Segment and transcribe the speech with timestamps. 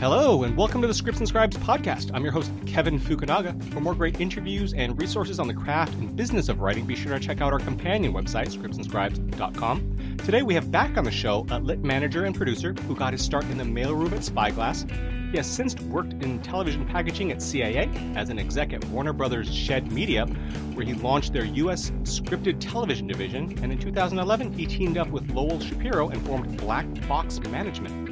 [0.00, 2.12] Hello, and welcome to the Scripts and Scribes podcast.
[2.14, 3.60] I'm your host, Kevin Fukunaga.
[3.72, 7.18] For more great interviews and resources on the craft and business of writing, be sure
[7.18, 10.18] to check out our companion website, scriptsandscribes.com.
[10.18, 13.22] Today, we have back on the show a lit manager and producer who got his
[13.22, 14.86] start in the mailroom at Spyglass.
[15.32, 19.52] He has since worked in television packaging at CAA as an exec at Warner Brothers
[19.52, 20.26] Shed Media,
[20.74, 21.90] where he launched their U.S.
[22.04, 23.58] scripted television division.
[23.64, 28.07] And in 2011, he teamed up with Lowell Shapiro and formed Black Box Management.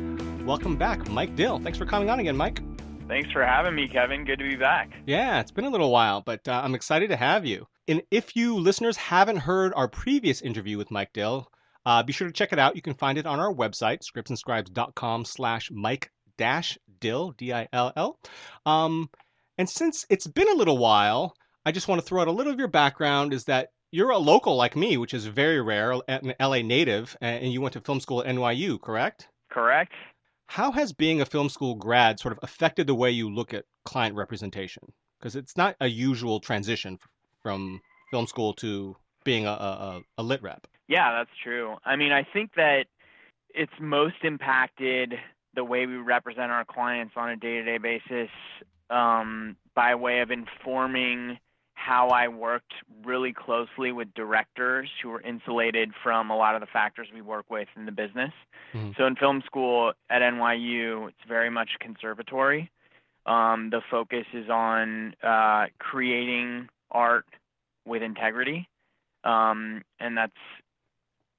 [0.46, 1.58] Welcome back, Mike Dill.
[1.58, 2.60] Thanks for coming on again, Mike.
[3.08, 4.24] Thanks for having me, Kevin.
[4.24, 4.92] Good to be back.
[5.04, 7.66] Yeah, it's been a little while, but uh, I'm excited to have you.
[7.88, 11.48] And if you listeners haven't heard our previous interview with Mike Dill,
[11.84, 12.76] uh, be sure to check it out.
[12.76, 18.16] You can find it on our website, scriptsandscribes.com slash Mike dash Dill, D-I-L-L.
[18.64, 19.10] Um,
[19.58, 22.52] and since it's been a little while, I just want to throw out a little
[22.52, 26.34] of your background is that you're a local like me, which is very rare, an
[26.38, 29.26] LA native, and you went to film school at NYU, correct?
[29.50, 29.92] Correct.
[30.46, 33.64] How has being a film school grad sort of affected the way you look at
[33.84, 34.82] client representation?
[35.18, 36.98] Because it's not a usual transition
[37.42, 37.80] from
[38.10, 40.66] film school to being a, a, a lit rep.
[40.88, 41.76] Yeah, that's true.
[41.84, 42.86] I mean, I think that
[43.50, 45.14] it's most impacted
[45.54, 48.30] the way we represent our clients on a day to day basis
[48.90, 51.38] um, by way of informing
[51.76, 52.72] how I worked
[53.04, 57.48] really closely with directors who were insulated from a lot of the factors we work
[57.48, 58.32] with in the business.
[58.74, 58.92] Mm-hmm.
[58.98, 62.70] So in film school at NYU, it's very much conservatory.
[63.26, 67.26] Um, the focus is on uh, creating art
[67.84, 68.68] with integrity,
[69.22, 70.32] um, and that's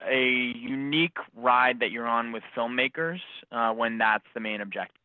[0.08, 3.19] a unique ride that you're on with filmmakers
[3.52, 5.02] uh, when that's the main objective.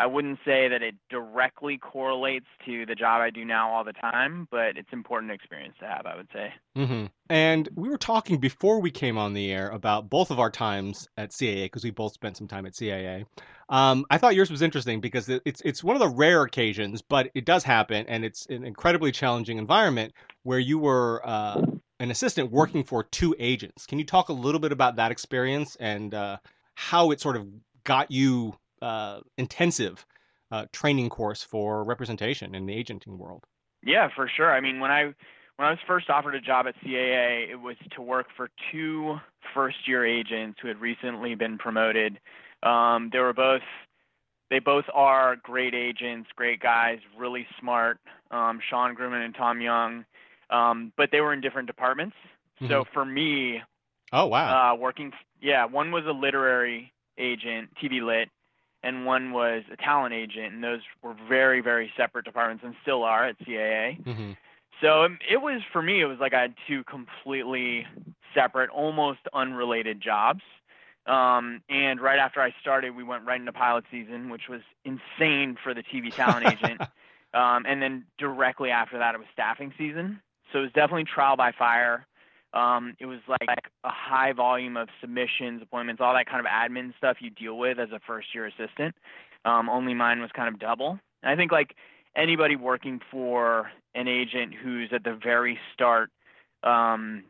[0.00, 3.92] I wouldn't say that it directly correlates to the job I do now all the
[3.92, 6.54] time, but it's important experience to have, I would say.
[6.74, 7.06] Mm-hmm.
[7.28, 11.06] And we were talking before we came on the air about both of our times
[11.18, 13.26] at CAA because we both spent some time at CAA.
[13.68, 17.30] Um, I thought yours was interesting because it's it's one of the rare occasions, but
[17.34, 20.14] it does happen, and it's an incredibly challenging environment
[20.44, 21.60] where you were uh,
[21.98, 23.84] an assistant working for two agents.
[23.84, 26.38] Can you talk a little bit about that experience and uh,
[26.74, 27.46] how it sort of
[27.84, 30.04] got you uh, intensive
[30.50, 33.44] uh, training course for representation in the agenting world.
[33.84, 34.52] Yeah, for sure.
[34.52, 35.04] I mean, when I
[35.56, 39.16] when I was first offered a job at CAA, it was to work for two
[39.54, 42.18] first year agents who had recently been promoted.
[42.62, 43.62] Um, they were both
[44.50, 47.98] they both are great agents, great guys, really smart.
[48.30, 50.04] Um, Sean Grumman and Tom Young,
[50.50, 52.16] um, but they were in different departments.
[52.60, 52.68] Mm-hmm.
[52.68, 53.60] So for me,
[54.12, 58.28] oh wow, uh, working yeah, one was a literary agent, TV lit,
[58.82, 63.02] and one was a talent agent, and those were very, very separate departments, and still
[63.02, 64.02] are at CAA.
[64.02, 64.32] Mm-hmm.
[64.80, 67.86] So um, it was for me, it was like I had two completely
[68.34, 70.40] separate, almost unrelated jobs.
[71.06, 75.56] Um, and right after I started, we went right into pilot season, which was insane
[75.62, 76.80] for the TV talent agent.
[77.34, 80.20] Um, and then directly after that, it was staffing season.
[80.52, 82.06] So it was definitely trial by fire.
[82.52, 83.48] Um, it was like
[83.84, 87.78] a high volume of submissions, appointments, all that kind of admin stuff you deal with
[87.78, 88.94] as a first year assistant.
[89.44, 90.98] Um, only mine was kind of double.
[91.22, 91.74] And I think like
[92.16, 96.10] anybody working for an agent who's at the very start
[96.62, 97.24] um,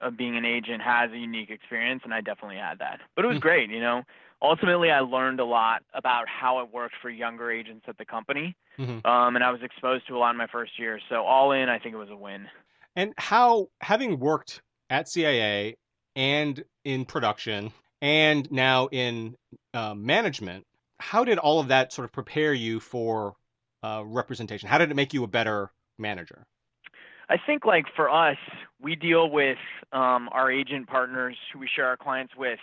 [0.00, 3.00] of being an agent has a unique experience, and I definitely had that.
[3.16, 3.42] But it was hmm.
[3.42, 4.02] great, you know.
[4.42, 8.54] Ultimately, I learned a lot about how it worked for younger agents at the company,
[8.78, 9.06] mm-hmm.
[9.06, 11.00] um, and I was exposed to a lot in my first year.
[11.08, 12.46] So all in, I think it was a win.
[12.96, 15.74] And how, having worked at CAA
[16.14, 19.34] and in production and now in
[19.72, 20.64] uh, management,
[21.00, 23.34] how did all of that sort of prepare you for
[23.82, 24.68] uh, representation?
[24.68, 26.46] How did it make you a better manager?
[27.28, 28.36] I think, like for us,
[28.80, 29.58] we deal with
[29.92, 32.58] um, our agent partners who we share our clients with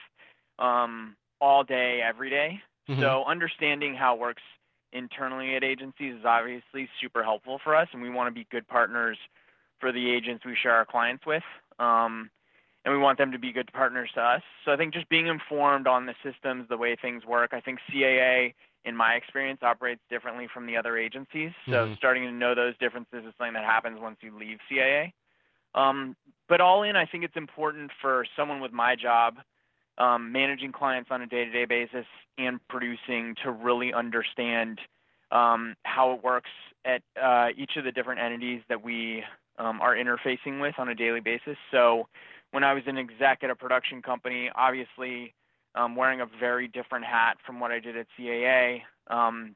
[0.60, 2.62] um, all day, every day.
[2.88, 3.02] Mm-hmm.
[3.02, 4.44] So, understanding how it works
[4.94, 8.68] internally at agencies is obviously super helpful for us, and we want to be good
[8.68, 9.18] partners
[9.82, 11.44] for the agents we share our clients with.
[11.80, 12.30] Um,
[12.86, 14.42] and we want them to be good partners to us.
[14.66, 17.52] So I think just being informed on the systems, the way things work.
[17.54, 18.54] I think CAA,
[18.86, 21.52] in my experience, operates differently from the other agencies.
[21.68, 21.94] So mm-hmm.
[21.96, 25.12] starting to know those differences is something that happens once you leave CAA.
[25.76, 26.16] Um,
[26.50, 29.36] but all in, I think it's important for someone with my job,
[29.98, 32.06] um, managing clients on a day-to-day basis
[32.38, 34.80] and producing, to really understand
[35.32, 36.50] um, how it works
[36.84, 39.24] at uh, each of the different entities that we
[39.62, 41.58] um, are interfacing with on a daily basis.
[41.70, 42.08] So
[42.52, 45.34] when I was an exec at a production company, obviously
[45.76, 49.56] um, wearing a very different hat from what I did at CAA, um,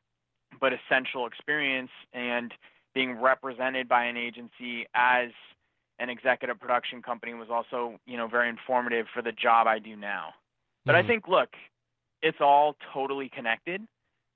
[0.62, 2.54] but essential experience and
[2.94, 5.30] being represented by an agency as
[6.00, 9.96] an executive production company was also, you know, very informative for the job I do
[9.96, 10.34] now.
[10.86, 11.06] But mm-hmm.
[11.06, 11.50] I think, look,
[12.22, 13.81] it's all totally connected.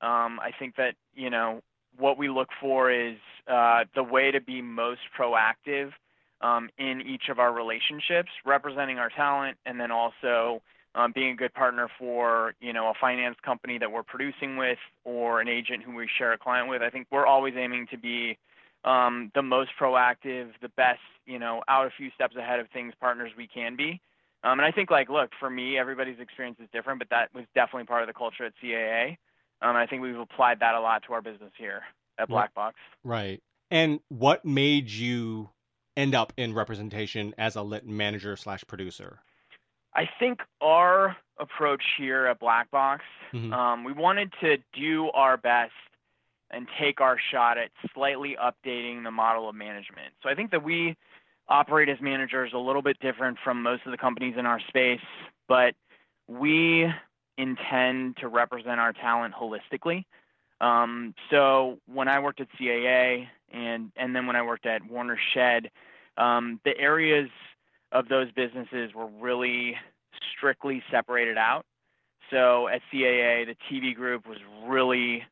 [0.01, 1.61] Um, I think that you know
[1.99, 3.17] what we look for is
[3.47, 5.91] uh, the way to be most proactive
[6.41, 10.61] um, in each of our relationships, representing our talent, and then also
[10.95, 14.79] um, being a good partner for you know a finance company that we're producing with
[15.03, 16.81] or an agent who we share a client with.
[16.81, 18.37] I think we're always aiming to be
[18.85, 22.93] um, the most proactive, the best, you know, out a few steps ahead of things
[22.99, 23.99] partners we can be.
[24.43, 27.43] Um, and I think like, look, for me, everybody's experience is different, but that was
[27.55, 29.17] definitely part of the culture at CAA.
[29.61, 31.81] Um, I think we've applied that a lot to our business here
[32.17, 32.75] at Black Box.
[33.03, 33.41] Right.
[33.71, 35.49] And what made you
[35.97, 39.19] end up in representation as a lit manager slash producer?
[39.93, 43.03] I think our approach here at Black Box,
[43.33, 43.51] mm-hmm.
[43.51, 45.71] um, we wanted to do our best
[46.51, 50.13] and take our shot at slightly updating the model of management.
[50.23, 50.95] So I think that we
[51.47, 55.01] operate as managers a little bit different from most of the companies in our space,
[55.47, 55.73] but
[56.27, 56.87] we
[57.39, 60.03] intend to represent our talent holistically.
[60.61, 65.17] Um, so when I worked at CAA and and then when I worked at Warner
[65.33, 65.71] Shed,
[66.17, 67.29] um, the areas
[67.91, 69.75] of those businesses were really
[70.37, 71.65] strictly separated out.
[72.29, 74.37] So at CAA, the TV group was
[74.67, 75.23] really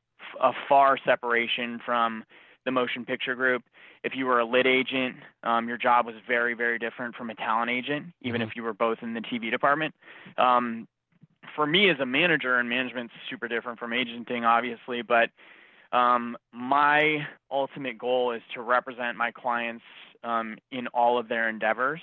[0.42, 2.24] a far separation from
[2.65, 3.63] the motion picture group.
[4.03, 7.36] If you were a lit agent, um, your job was very, very different from a
[7.36, 8.50] talent agent, even mm-hmm.
[8.50, 9.94] if you were both in the TV department.
[10.38, 10.88] Um,
[11.56, 15.30] for me as a manager, and management's super different from agenting, obviously, but
[15.96, 19.84] um, my ultimate goal is to represent my clients
[20.24, 22.02] um, in all of their endeavors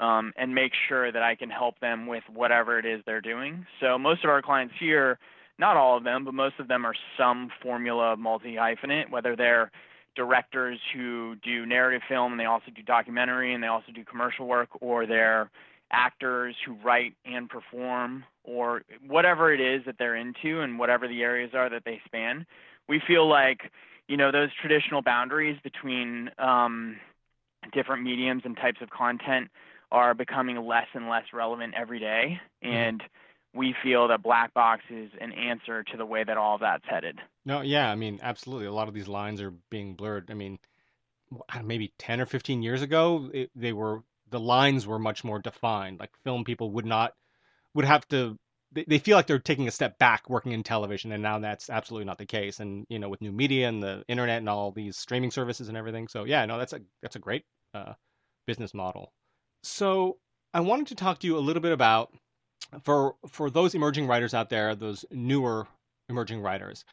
[0.00, 3.64] um, and make sure that I can help them with whatever it is they're doing.
[3.80, 5.18] So most of our clients here
[5.58, 9.70] not all of them, but most of them are some formula multi hyphenate, whether they're
[10.16, 14.46] directors who do narrative film and they also do documentary and they also do commercial
[14.46, 15.50] work, or they're
[15.92, 21.22] actors who write and perform, or whatever it is that they're into and whatever the
[21.22, 22.46] areas are that they span.
[22.88, 23.70] We feel like,
[24.08, 26.96] you know, those traditional boundaries between um,
[27.72, 29.48] different mediums and types of content
[29.90, 32.40] are becoming less and less relevant every day.
[32.64, 32.74] Mm-hmm.
[32.74, 33.02] And
[33.54, 36.84] we feel that black box is an answer to the way that all of that's
[36.86, 37.18] headed.
[37.44, 38.66] No, yeah, I mean, absolutely.
[38.66, 40.30] A lot of these lines are being blurred.
[40.30, 40.58] I mean,
[41.62, 44.02] maybe 10 or 15 years ago, it, they were
[44.32, 46.00] the lines were much more defined.
[46.00, 47.12] Like film people would not
[47.74, 48.36] would have to
[48.72, 51.70] they, they feel like they're taking a step back working in television and now that's
[51.70, 52.60] absolutely not the case.
[52.60, 55.76] And you know with new media and the internet and all these streaming services and
[55.76, 56.08] everything.
[56.08, 57.44] So yeah no that's a that's a great
[57.74, 57.94] uh,
[58.46, 59.12] business model.
[59.62, 60.18] So
[60.54, 62.12] i wanted to talk to you a little bit about
[62.84, 65.66] for for those emerging writers out there, those newer
[66.08, 66.84] emerging writers,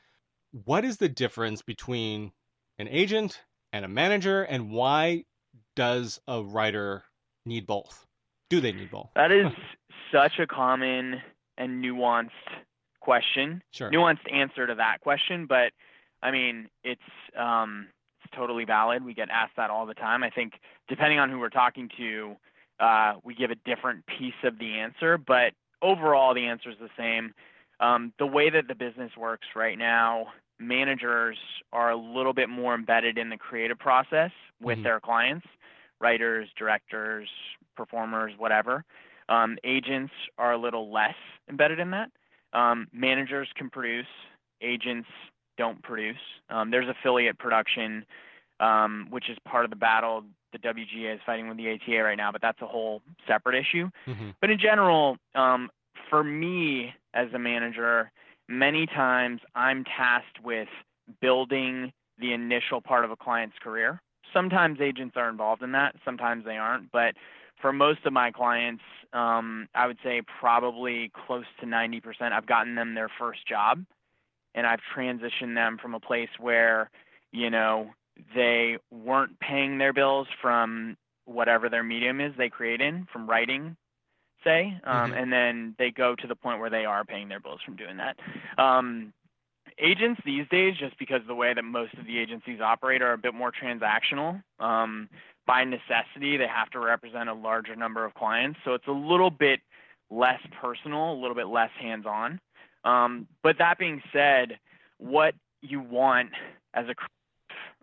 [0.52, 2.32] what is the difference between
[2.80, 3.42] an agent
[3.72, 5.26] and a manager, and why
[5.76, 7.04] does a writer
[7.50, 8.06] need both?
[8.50, 9.10] Do they need both?
[9.16, 9.48] That is
[10.13, 11.22] such a common
[11.57, 12.30] and nuanced
[13.01, 13.62] question.
[13.72, 13.92] Sure.
[13.92, 15.74] Nuanced answer to that question, but
[16.22, 17.01] I mean, it's
[17.38, 17.88] um,
[18.24, 19.04] it's totally valid.
[19.04, 20.24] We get asked that all the time.
[20.24, 20.54] I think
[20.88, 22.36] depending on who we're talking to,
[22.80, 26.90] uh, we give a different piece of the answer, but overall the answer is the
[26.98, 27.34] same.
[27.80, 30.28] Um, the way that the business works right now,
[30.60, 31.38] managers
[31.72, 34.31] are a little bit more embedded in the creative process
[34.62, 34.84] with mm-hmm.
[34.84, 35.48] their clients,
[36.00, 37.30] writers, directors,
[37.75, 38.84] performers, whatever.
[39.28, 41.16] Um, agents are a little less
[41.50, 42.09] embedded in that.
[42.54, 44.07] Um, managers can produce,
[44.62, 45.07] agents
[45.57, 46.18] don't produce.
[46.50, 48.06] Um, there's affiliate production,
[48.59, 52.18] um, which is part of the battle the WGA is fighting with the ATA right
[52.18, 53.90] now, but that's a whole separate issue.
[54.07, 54.31] Mm-hmm.
[54.42, 55.69] But in general, um,
[56.09, 58.12] for me as a manager,
[58.47, 60.68] many times I'm tasked with
[61.21, 64.02] building the initial part of a client's career.
[64.33, 67.16] Sometimes agents are involved in that, sometimes they aren't, but
[67.62, 68.83] for most of my clients,
[69.14, 73.83] um, I would say probably close to 90%, I've gotten them their first job
[74.56, 76.90] and I've transitioned them from a place where,
[77.31, 77.92] you know,
[78.36, 83.76] they weren't paying their bills from whatever their medium is they create in, from writing,
[84.44, 85.14] say, um, mm-hmm.
[85.14, 87.98] and then they go to the point where they are paying their bills from doing
[87.98, 88.18] that.
[88.62, 89.14] Um,
[89.80, 93.18] agents these days, just because the way that most of the agencies operate, are a
[93.18, 94.42] bit more transactional.
[94.59, 95.09] Um,
[95.48, 99.31] by necessity, they have to represent a larger number of clients, so it's a little
[99.31, 99.62] bit
[100.12, 102.40] less personal, a little bit less hands-on.
[102.83, 104.59] Um, but that being said,
[104.98, 106.30] what you want
[106.74, 106.95] as a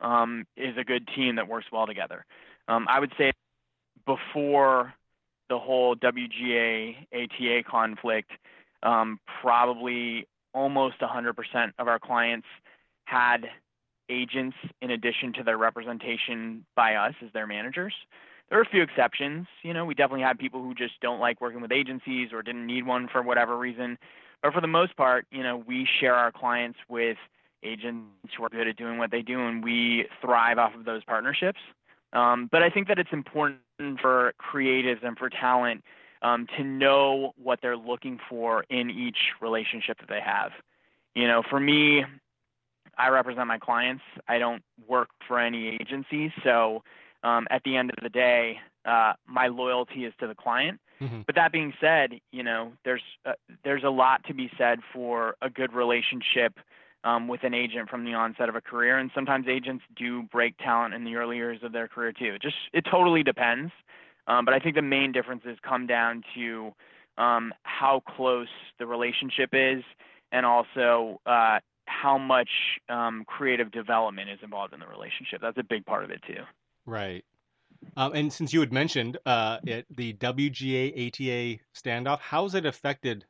[0.06, 2.24] um, is a good team that works well together.
[2.68, 3.32] Um, I would say
[4.04, 4.92] before
[5.48, 8.30] the whole WGA ATA conflict,
[8.82, 10.26] um, probably
[10.56, 12.46] almost 100% of our clients
[13.04, 13.46] had
[14.08, 17.92] agents in addition to their representation by us as their managers.
[18.48, 19.46] there are a few exceptions.
[19.62, 22.66] You know, we definitely had people who just don't like working with agencies or didn't
[22.66, 23.98] need one for whatever reason.
[24.42, 27.16] But for the most part, you know, we share our clients with
[27.64, 31.02] agents who are good at doing what they do, and we thrive off of those
[31.04, 31.58] partnerships.
[32.12, 33.60] Um, but I think that it's important
[34.00, 35.82] for creatives and for talent
[36.22, 40.52] um, to know what they're looking for in each relationship that they have.
[41.14, 42.04] You know, for me,
[42.98, 44.02] I represent my clients.
[44.28, 46.82] I don't work for any agency, so
[47.22, 50.80] um, at the end of the day, uh, my loyalty is to the client.
[51.00, 51.22] Mm-hmm.
[51.26, 53.32] But that being said, you know, there's uh,
[53.64, 56.54] there's a lot to be said for a good relationship
[57.04, 60.56] um, with an agent from the onset of a career, and sometimes agents do break
[60.58, 62.34] talent in the early years of their career too.
[62.34, 63.72] It just it totally depends.
[64.26, 66.72] Um, but I think the main differences come down to
[67.18, 69.82] um, how close the relationship is,
[70.32, 72.50] and also uh, how much
[72.88, 75.40] um, creative development is involved in the relationship.
[75.40, 76.42] That's a big part of it too.
[76.84, 77.24] Right.
[77.96, 83.24] Um, and since you had mentioned uh, it, the WGA ATA standoff, how's it affected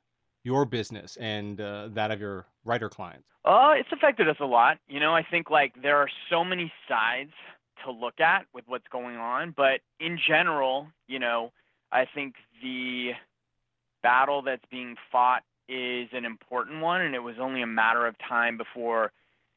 [0.45, 3.27] your business and uh, that of your writer clients?
[3.45, 4.79] Uh, it's affected us a lot.
[4.89, 7.33] You know, I think like there are so many sides
[7.85, 11.53] to look at with what's going on, but in general, you know,
[11.93, 13.11] I think the
[14.03, 18.15] battle that's being fought is an important one, and it was only a matter of
[18.19, 19.13] time before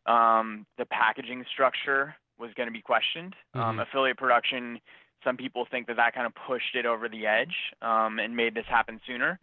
[0.05, 3.35] um, the packaging structure was going to be questioned.
[3.53, 3.69] Um, mm-hmm.
[3.69, 4.79] Um, affiliate production,
[5.23, 8.55] some people think that that kind of pushed it over the edge um, and made
[8.55, 9.39] this happen sooner.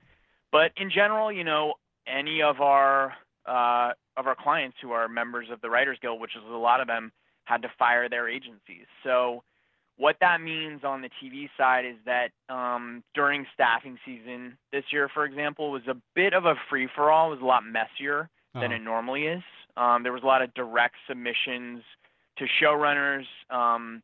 [0.50, 1.74] But in general, you know,
[2.06, 3.12] any of our
[3.46, 6.80] uh, of our clients who are members of the Writers Guild, which is a lot
[6.80, 7.12] of them,
[7.46, 8.86] had to fire their agencies.
[9.02, 9.42] So
[9.96, 15.08] what that means on the TV side is that um, during staffing season this year,
[15.12, 17.28] for example, was a bit of a free for all.
[17.28, 18.60] It was a lot messier uh-huh.
[18.60, 19.42] than it normally is.
[19.76, 21.82] Um, there was a lot of direct submissions
[22.38, 23.24] to showrunners.
[23.48, 24.02] Um,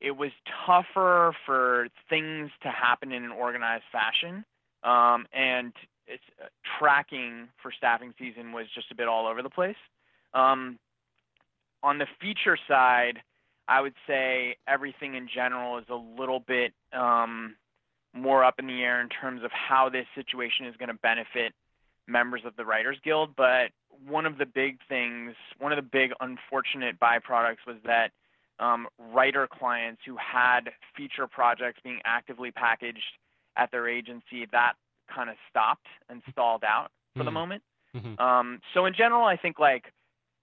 [0.00, 0.30] it was
[0.66, 4.44] tougher for things to happen in an organized fashion,
[4.84, 5.72] um, and
[6.06, 6.46] it's, uh,
[6.78, 9.76] tracking for staffing season was just a bit all over the place.
[11.82, 13.18] On the feature side,
[13.68, 17.56] I would say everything in general is a little bit um,
[18.14, 21.52] more up in the air in terms of how this situation is going to benefit
[22.06, 23.36] members of the Writers Guild.
[23.36, 23.70] But
[24.06, 28.10] one of the big things, one of the big unfortunate byproducts was that
[28.58, 33.18] um, writer clients who had feature projects being actively packaged
[33.56, 34.72] at their agency, that
[35.14, 37.26] kind of stopped and stalled out for mm-hmm.
[37.26, 37.62] the moment.
[37.94, 38.20] Mm-hmm.
[38.20, 39.92] Um, so in general, I think like,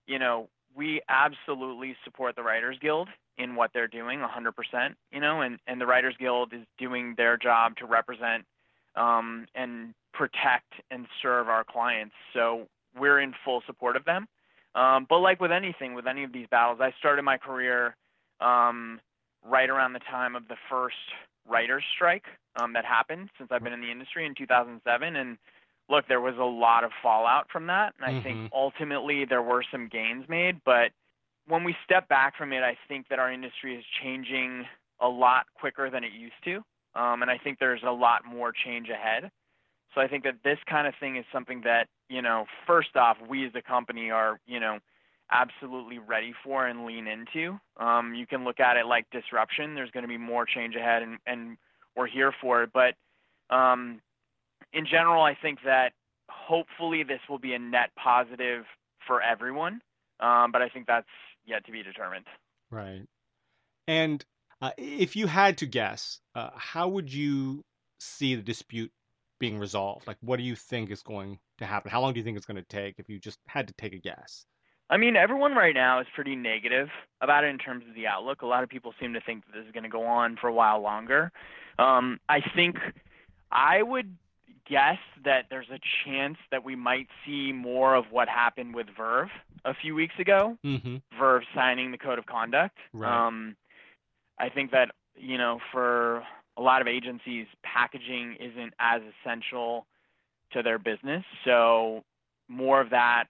[0.08, 5.42] you know, we absolutely support the Writers Guild in what they're doing 100%, you know,
[5.42, 8.46] and, and the Writers Guild is doing their job to represent
[8.96, 12.16] um, and protect and serve our clients.
[12.34, 12.68] So
[12.98, 14.28] we're in full support of them.
[14.74, 17.96] Um, but like with anything, with any of these battles, I started my career
[18.42, 19.00] um,
[19.46, 20.96] right around the time of the first
[21.48, 25.16] writers' strike um, that happened since I've been in the industry in 2007.
[25.16, 25.38] And
[25.90, 27.94] look, there was a lot of fallout from that.
[27.98, 28.24] And I mm-hmm.
[28.24, 30.62] think ultimately there were some gains made.
[30.66, 30.92] But
[31.48, 34.66] when we step back from it, I think that our industry is changing
[35.00, 36.58] a lot quicker than it used to.
[37.00, 39.30] Um, and I think there's a lot more change ahead.
[39.94, 43.18] So I think that this kind of thing is something that, you know, first off,
[43.30, 44.80] we as a company are, you know,
[45.32, 47.60] absolutely ready for and lean into.
[47.78, 49.74] Um, you can look at it like disruption.
[49.74, 51.58] There's going to be more change ahead, and, and
[51.96, 52.72] we're here for it.
[52.74, 52.96] But
[53.56, 54.02] um,
[54.74, 55.94] in general, I think that
[56.30, 58.66] hopefully this will be a net positive
[59.06, 59.82] for everyone.
[60.20, 61.08] Um, but I think that's
[61.46, 62.26] yet to be determined.
[62.72, 63.04] Right.
[63.88, 64.24] And
[64.62, 67.64] uh, if you had to guess, uh, how would you
[68.00, 68.92] see the dispute
[69.40, 70.08] being resolved?
[70.08, 71.92] Like, what do you think is going to happen?
[71.92, 73.94] How long do you think it's going to take if you just had to take
[73.94, 74.46] a guess?
[74.90, 78.44] I mean, everyone right now is pretty negative about it in terms of the outlook.
[78.44, 80.48] A lot of people seem to think that this is going to go on for
[80.48, 81.32] a while longer.
[81.80, 82.78] Um, I think
[83.52, 84.16] I would
[84.70, 89.30] guess that there's a chance that we might see more of what happened with Verve
[89.64, 90.58] a few weeks ago.
[90.66, 90.98] Mm-hmm.
[91.20, 92.78] Verve signing the code of conduct.
[92.94, 93.28] Right.
[93.28, 93.56] Um,
[94.40, 96.24] I think that you know for
[96.58, 99.86] a lot of agencies, packaging isn't as essential
[100.54, 101.24] to their business.
[101.44, 102.04] So
[102.48, 103.26] more of that,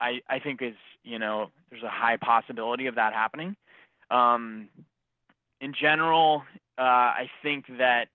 [0.00, 3.54] I, I think is, you know, there's a high possibility of that happening.
[4.10, 4.68] Um,
[5.60, 6.42] in general,
[6.78, 8.06] uh, I think that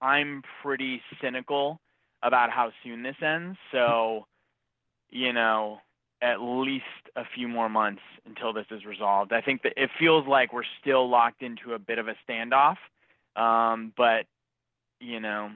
[0.00, 1.80] I'm pretty cynical
[2.22, 3.58] about how soon this ends.
[3.72, 4.26] So,
[5.10, 5.78] you know,
[6.22, 6.84] at least
[7.16, 9.32] a few more months until this is resolved.
[9.32, 12.76] I think that it feels like we're still locked into a bit of a standoff.
[13.34, 14.26] Um, but
[15.00, 15.50] you know,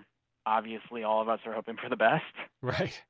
[0.45, 2.25] obviously, all of us are hoping for the best.
[2.63, 3.01] Right.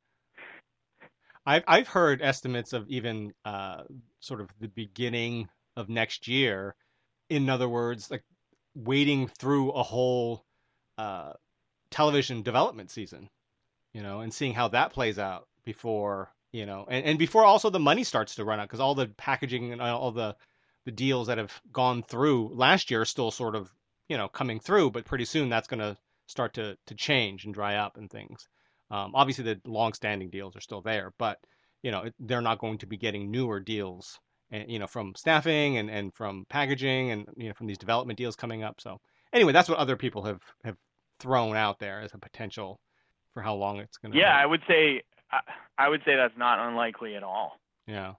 [1.46, 3.84] I've I've heard estimates of even uh,
[4.20, 6.74] sort of the beginning of next year.
[7.30, 8.24] In other words, like
[8.74, 10.44] waiting through a whole
[10.98, 11.32] uh,
[11.90, 13.30] television development season,
[13.96, 17.70] you know, and seeing how that plays out before you know, and, and before also
[17.70, 20.36] the money starts to run out because all the packaging and all the
[20.84, 23.72] the deals that have gone through last year are still sort of
[24.08, 27.54] you know coming through, but pretty soon that's going to start to to change and
[27.54, 28.48] dry up and things.
[28.90, 31.38] Um, obviously, the long-standing deals are still there, but
[31.82, 34.18] you know they're not going to be getting newer deals,
[34.50, 37.78] and eh, you know from staffing and, and from packaging and you know from these
[37.78, 38.80] development deals coming up.
[38.80, 39.00] So
[39.32, 40.76] anyway, that's what other people have have
[41.18, 42.78] thrown out there as a potential
[43.36, 44.18] for how long it's going to.
[44.18, 45.02] Yeah, I would say
[45.76, 47.60] I would say that's not unlikely at all.
[47.86, 48.14] Yeah.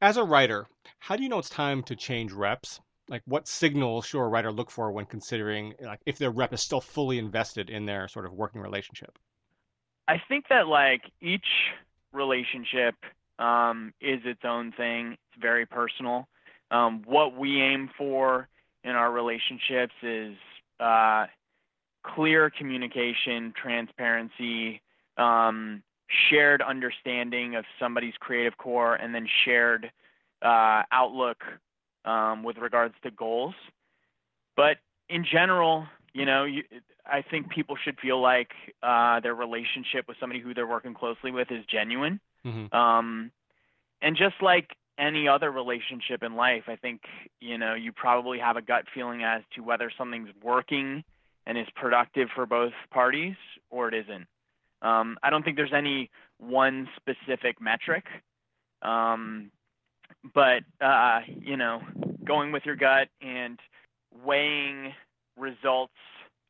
[0.00, 0.68] As a writer,
[1.00, 2.80] how do you know it's time to change reps?
[3.08, 6.60] Like, what signals should a writer look for when considering like if their rep is
[6.60, 9.18] still fully invested in their sort of working relationship?
[10.06, 11.46] I think that like each
[12.12, 12.94] relationship
[13.40, 15.14] um, is its own thing.
[15.14, 16.28] It's very personal.
[16.70, 18.46] Um, what we aim for
[18.84, 20.36] in our relationships is
[20.78, 21.26] uh,
[22.14, 24.80] clear communication, transparency,
[25.16, 25.82] um,
[26.30, 29.90] shared understanding of somebody's creative core and then shared
[30.42, 31.38] uh, outlook
[32.04, 33.54] um, with regards to goals.
[34.56, 34.76] But
[35.08, 36.62] in general, you know, you,
[37.04, 38.50] I think people should feel like
[38.82, 42.20] uh, their relationship with somebody who they're working closely with is genuine.
[42.44, 42.74] Mm-hmm.
[42.76, 43.30] Um,
[44.00, 47.02] and just like any other relationship in life, I think,
[47.40, 51.04] you know, you probably have a gut feeling as to whether something's working
[51.46, 53.36] and is productive for both parties
[53.70, 54.26] or it isn't.
[54.82, 58.04] Um, I don't think there's any one specific metric,
[58.82, 59.50] um,
[60.34, 61.80] but uh, you know,
[62.24, 63.58] going with your gut and
[64.24, 64.92] weighing
[65.36, 65.94] results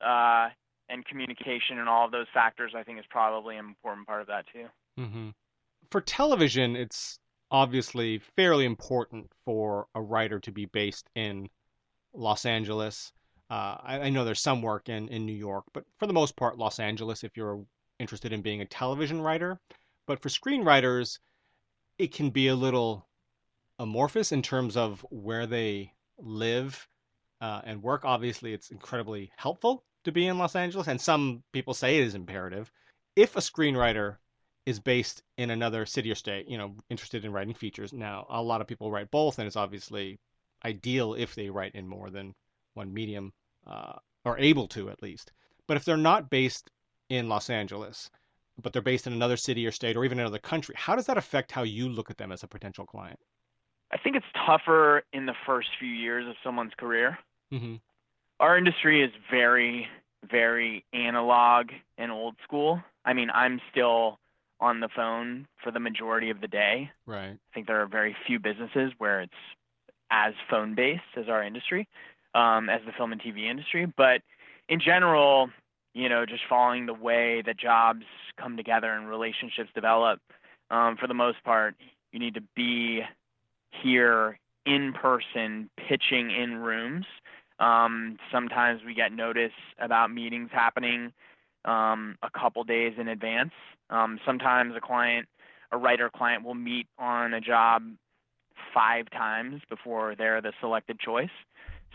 [0.05, 0.49] uh,
[0.89, 4.27] and communication and all of those factors, I think, is probably an important part of
[4.29, 4.67] that too.
[4.99, 5.29] Mm-hmm.
[5.91, 7.19] For television, it's
[7.51, 11.49] obviously fairly important for a writer to be based in
[12.13, 13.13] Los Angeles.
[13.49, 16.35] Uh, I, I, know there's some work in, in New York, but for the most
[16.35, 17.65] part, Los Angeles, if you're
[17.99, 19.61] interested in being a television writer.
[20.07, 21.19] But for screenwriters,
[21.99, 23.07] it can be a little
[23.79, 26.89] amorphous in terms of where they live
[27.41, 28.05] uh, and work.
[28.05, 32.15] Obviously, it's incredibly helpful to be in Los Angeles, and some people say it is
[32.15, 32.71] imperative.
[33.17, 34.17] If a screenwriter
[34.65, 38.43] is based in another city or state, you know, interested in writing features, now a
[38.43, 40.19] lot of people write both, and it's obviously
[40.65, 42.35] ideal if they write in more than
[42.77, 43.33] one medium,
[43.67, 45.33] uh, or able to at least.
[45.67, 46.71] But if they're not based
[47.09, 48.11] in Los Angeles,
[48.61, 50.75] but they're based in another city or state or even another country.
[50.79, 53.19] How does that affect how you look at them as a potential client?
[53.93, 57.19] I think it's tougher in the first few years of someone's career.
[57.53, 57.77] Mm-hmm.
[58.41, 59.87] Our industry is very,
[60.29, 62.83] very analog and old school.
[63.05, 64.19] I mean, I'm still
[64.59, 66.91] on the phone for the majority of the day.
[67.07, 67.31] Right.
[67.33, 69.33] I think there are very few businesses where it's
[70.11, 71.89] as phone based as our industry,
[72.37, 73.87] um, as the film and TV industry.
[73.97, 74.21] But
[74.69, 75.49] in general,
[75.95, 78.05] you know, just following the way that jobs
[78.39, 80.21] come together and relationships develop.
[80.71, 81.75] Um, for the most part,
[82.13, 83.01] you need to be
[83.83, 87.07] here in person, pitching in rooms.
[87.59, 91.13] Um, sometimes we get notice about meetings happening
[91.65, 93.53] um, a couple days in advance.
[93.89, 95.27] Um, sometimes a client,
[95.73, 97.83] a writer client, will meet on a job
[98.75, 101.31] five times before they're the selected choice.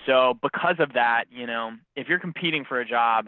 [0.05, 3.27] So because of that, you know, if you're competing for a job,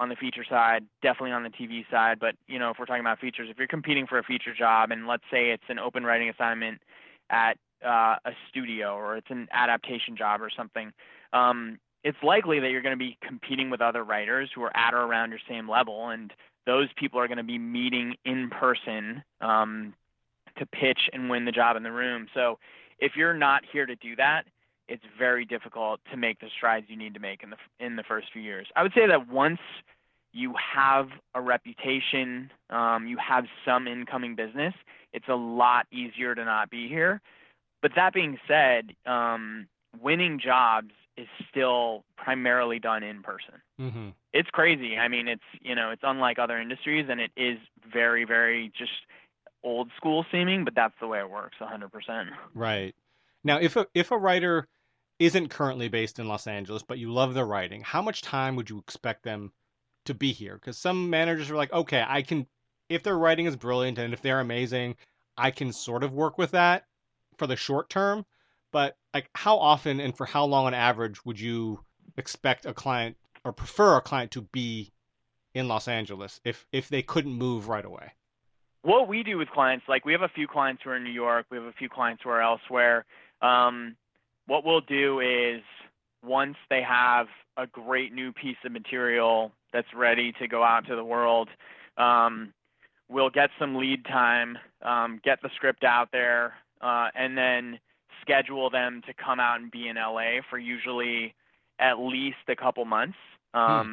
[0.00, 2.18] on the feature side, definitely on the TV side.
[2.18, 4.90] But you know, if we're talking about features, if you're competing for a feature job,
[4.90, 6.80] and let's say it's an open writing assignment
[7.28, 10.90] at uh, a studio or it's an adaptation job or something,
[11.34, 14.94] um, it's likely that you're going to be competing with other writers who are at
[14.94, 16.32] or around your same level, and
[16.66, 19.92] those people are going to be meeting in person um,
[20.58, 22.26] to pitch and win the job in the room.
[22.32, 22.58] So
[22.98, 24.44] if you're not here to do that,
[24.90, 28.02] it's very difficult to make the strides you need to make in the in the
[28.02, 28.66] first few years.
[28.76, 29.60] I would say that once
[30.32, 34.74] you have a reputation, um, you have some incoming business,
[35.12, 37.20] it's a lot easier to not be here.
[37.82, 39.68] But that being said, um,
[40.00, 43.54] winning jobs is still primarily done in person.
[43.80, 44.08] Mm-hmm.
[44.32, 44.98] It's crazy.
[44.98, 47.58] I mean, it's you know, it's unlike other industries, and it is
[47.92, 48.92] very, very just
[49.62, 51.90] old school seeming, but that's the way it works, 100%.
[52.54, 52.94] Right.
[53.44, 54.66] Now, if a if a writer
[55.20, 58.70] isn't currently based in Los Angeles, but you love their writing, how much time would
[58.70, 59.52] you expect them
[60.06, 60.54] to be here?
[60.54, 62.46] Because some managers are like, okay, I can,
[62.88, 64.96] if their writing is brilliant and if they're amazing,
[65.36, 66.86] I can sort of work with that
[67.36, 68.24] for the short term.
[68.72, 71.84] But like, how often and for how long on average would you
[72.16, 74.90] expect a client or prefer a client to be
[75.54, 78.12] in Los Angeles if if they couldn't move right away?
[78.82, 81.10] What we do with clients, like we have a few clients who are in New
[81.10, 83.04] York, we have a few clients who are elsewhere.
[83.42, 83.96] Um,
[84.50, 85.62] what we'll do is
[86.24, 90.96] once they have a great new piece of material that's ready to go out to
[90.96, 91.48] the world,
[91.96, 92.52] um,
[93.08, 97.78] we'll get some lead time, um, get the script out there, uh, and then
[98.22, 101.32] schedule them to come out and be in LA for usually
[101.78, 103.18] at least a couple months.
[103.54, 103.60] Hmm.
[103.60, 103.86] Um,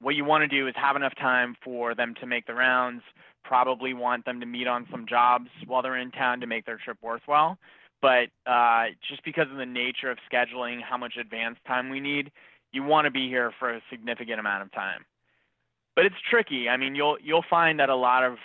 [0.00, 0.04] hmm.
[0.06, 3.02] What you want to do is have enough time for them to make the rounds.
[3.42, 6.78] Probably want them to meet on some jobs while they're in town to make their
[6.78, 7.58] trip worthwhile.
[8.02, 12.30] But uh, just because of the nature of scheduling, how much advance time we need,
[12.72, 15.04] you want to be here for a significant amount of time.
[15.96, 16.68] But it's tricky.
[16.68, 18.36] I mean, you'll you'll find that a lot of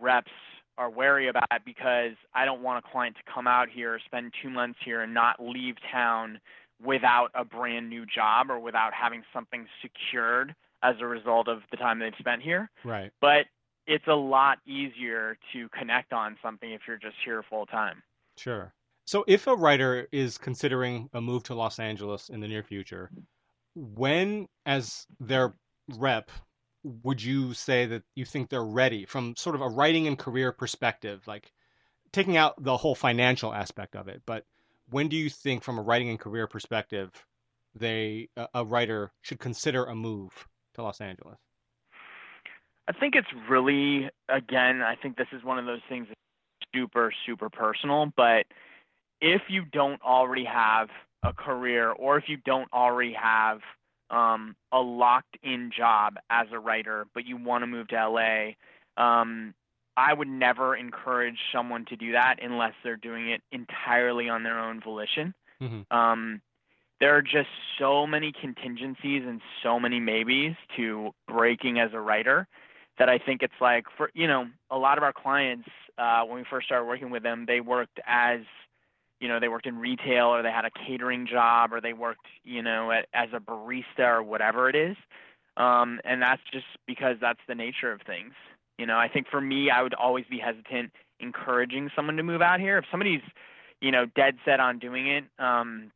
[0.00, 0.30] reps
[0.78, 4.32] are wary about it because I don't want a client to come out here, spend
[4.42, 6.40] two months here, and not leave town
[6.82, 11.76] without a brand new job or without having something secured as a result of the
[11.76, 12.70] time they've spent here.
[12.84, 13.10] Right.
[13.20, 13.46] But
[13.86, 18.02] it's a lot easier to connect on something if you're just here full time.
[18.36, 18.72] Sure.
[19.10, 23.10] So if a writer is considering a move to Los Angeles in the near future,
[23.74, 25.52] when as their
[25.98, 26.30] rep
[26.84, 30.52] would you say that you think they're ready from sort of a writing and career
[30.52, 31.50] perspective, like
[32.12, 34.22] taking out the whole financial aspect of it?
[34.26, 34.44] But
[34.90, 37.10] when do you think, from a writing and career perspective,
[37.74, 40.30] they a, writer should consider a move
[40.74, 41.36] to Los Angeles?
[42.86, 47.12] I think it's really, again, I think this is one of those things that's super,
[47.26, 48.12] super personal.
[48.16, 48.46] But
[49.20, 50.88] if you don't already have
[51.22, 53.60] a career, or if you don't already have
[54.10, 58.52] um, a locked in job as a writer, but you want to move to LA,
[59.02, 59.54] um,
[59.96, 64.58] I would never encourage someone to do that unless they're doing it entirely on their
[64.58, 65.34] own volition.
[65.60, 65.94] Mm-hmm.
[65.96, 66.40] Um,
[67.00, 72.46] there are just so many contingencies and so many maybes to breaking as a writer
[72.98, 76.36] that I think it's like for you know a lot of our clients uh, when
[76.36, 78.40] we first started working with them they worked as
[79.20, 82.26] you know they worked in retail or they had a catering job or they worked
[82.44, 84.96] you know at, as a barista or whatever it is.
[85.56, 88.32] Um, and that's just because that's the nature of things.
[88.78, 92.40] You know i think for me i would always be hesitant encouraging someone to move
[92.40, 92.78] out here.
[92.78, 93.20] If somebody's
[93.80, 95.90] you know dead set on doing it um,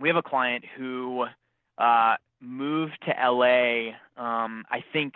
[0.00, 1.26] we have a client who
[1.78, 5.14] uh, moved to la um, i think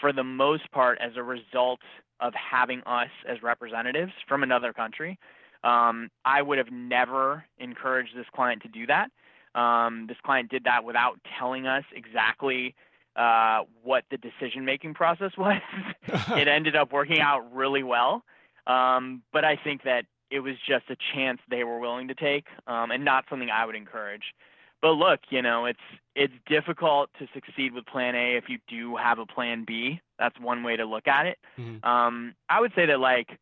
[0.00, 1.80] for the most part as a result
[2.20, 5.18] of having us as representatives from another country
[5.64, 9.10] um, I would have never encouraged this client to do that.
[9.58, 12.74] Um, this client did that without telling us exactly
[13.16, 15.60] uh, what the decision making process was.
[16.06, 18.22] it ended up working out really well.
[18.66, 22.44] Um, but I think that it was just a chance they were willing to take
[22.66, 24.34] um, and not something I would encourage.
[24.80, 25.80] But look, you know, it's
[26.14, 30.00] it's difficult to succeed with plan A if you do have a plan B.
[30.18, 31.38] That's one way to look at it.
[31.58, 31.88] Mm-hmm.
[31.88, 33.38] Um, I would say that like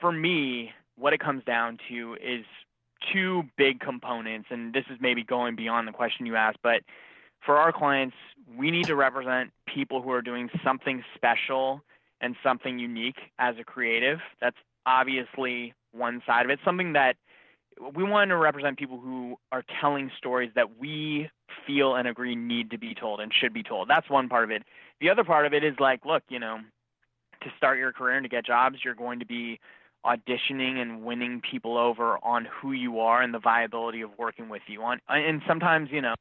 [0.00, 2.44] for me, what it comes down to is
[3.12, 6.82] two big components, and this is maybe going beyond the question you asked, but
[7.44, 8.14] for our clients,
[8.56, 11.82] we need to represent people who are doing something special
[12.20, 14.20] and something unique as a creative.
[14.40, 16.60] That's obviously one side of it.
[16.64, 17.16] Something that
[17.94, 21.28] we want to represent people who are telling stories that we
[21.66, 23.88] feel and agree need to be told and should be told.
[23.88, 24.62] That's one part of it.
[25.00, 26.58] The other part of it is like, look, you know,
[27.42, 29.58] to start your career and to get jobs, you're going to be
[30.04, 34.62] auditioning and winning people over on who you are and the viability of working with
[34.66, 36.14] you on and sometimes you know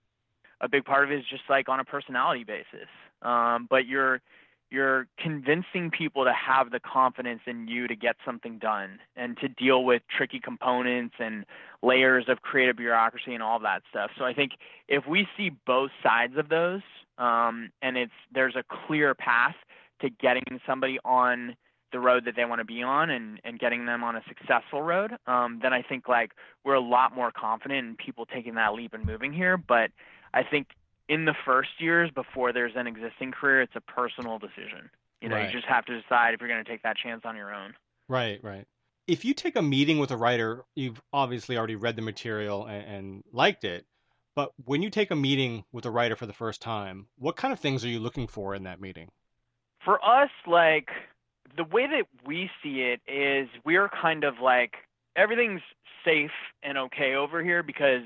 [0.62, 2.88] a big part of it is just like on a personality basis.
[3.22, 4.22] Um, but you're
[4.70, 9.50] you're convincing people to have the confidence in you to get something done and to
[9.50, 11.46] deal with tricky components and
[11.84, 14.12] layers of creative bureaucracy and all that stuff.
[14.17, 14.54] So i think
[14.88, 16.82] if we see both sides of those
[17.17, 19.56] um, and it's there's a clear path
[20.00, 21.56] to getting somebody on
[21.91, 24.82] the road that they want to be on and, and getting them on a successful
[24.82, 26.32] road, um, then I think like
[26.63, 29.58] we're a lot more confident in people taking that leap and moving here.
[29.58, 29.91] But
[30.34, 30.67] I think
[31.10, 34.89] in the first years before there's an existing career, it's a personal decision.
[35.21, 35.47] You know, right.
[35.47, 37.73] you just have to decide if you're going to take that chance on your own.
[38.08, 38.65] Right, right.
[39.08, 42.84] If you take a meeting with a writer, you've obviously already read the material and,
[42.86, 43.86] and liked it.
[44.36, 47.51] But when you take a meeting with a writer for the first time, what kind
[47.51, 49.10] of things are you looking for in that meeting?
[49.84, 50.89] For us, like
[51.55, 54.75] the way that we see it is we're kind of like
[55.15, 55.61] everything's
[56.05, 56.31] safe
[56.63, 58.03] and okay over here because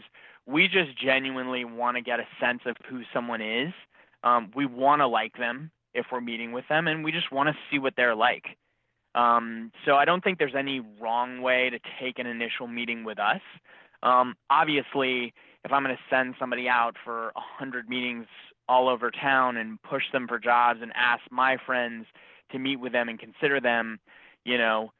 [0.47, 3.73] we just genuinely want to get a sense of who someone is.
[4.23, 7.47] Um, we want to like them if we're meeting with them, and we just want
[7.49, 8.57] to see what they're like.
[9.15, 13.17] Um, so I don't think there's any wrong way to take an initial meeting with
[13.17, 13.41] us.
[14.03, 18.27] Um, obviously, if I'm going to send somebody out for a hundred meetings
[18.67, 22.05] all over town and push them for jobs and ask my friends
[22.55, 23.99] to meet with them and consider them,
[24.43, 24.91] you know,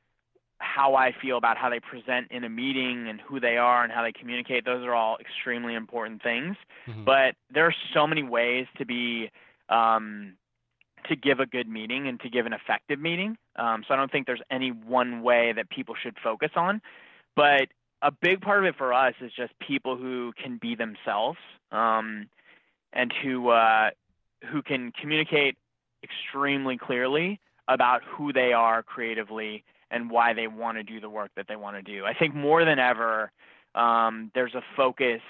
[0.59, 3.91] how I feel about how they present in a meeting and who they are and
[3.91, 4.65] how they communicate.
[4.65, 6.55] Those are all extremely important things.
[6.87, 7.03] Mm-hmm.
[7.03, 9.31] But there are so many ways to be
[9.69, 10.35] um,
[11.09, 13.37] to give a good meeting and to give an effective meeting.
[13.57, 16.81] Um, so I don't think there's any one way that people should focus on.
[17.35, 17.67] But
[18.01, 21.37] a big part of it for us is just people who can be themselves
[21.71, 22.27] um,
[22.93, 23.89] and who uh,
[24.51, 25.57] who can communicate
[26.05, 31.31] extremely clearly about who they are creatively and why they want to do the work
[31.35, 32.05] that they want to do.
[32.05, 33.31] I think more than ever,
[33.73, 35.21] um, there's a focus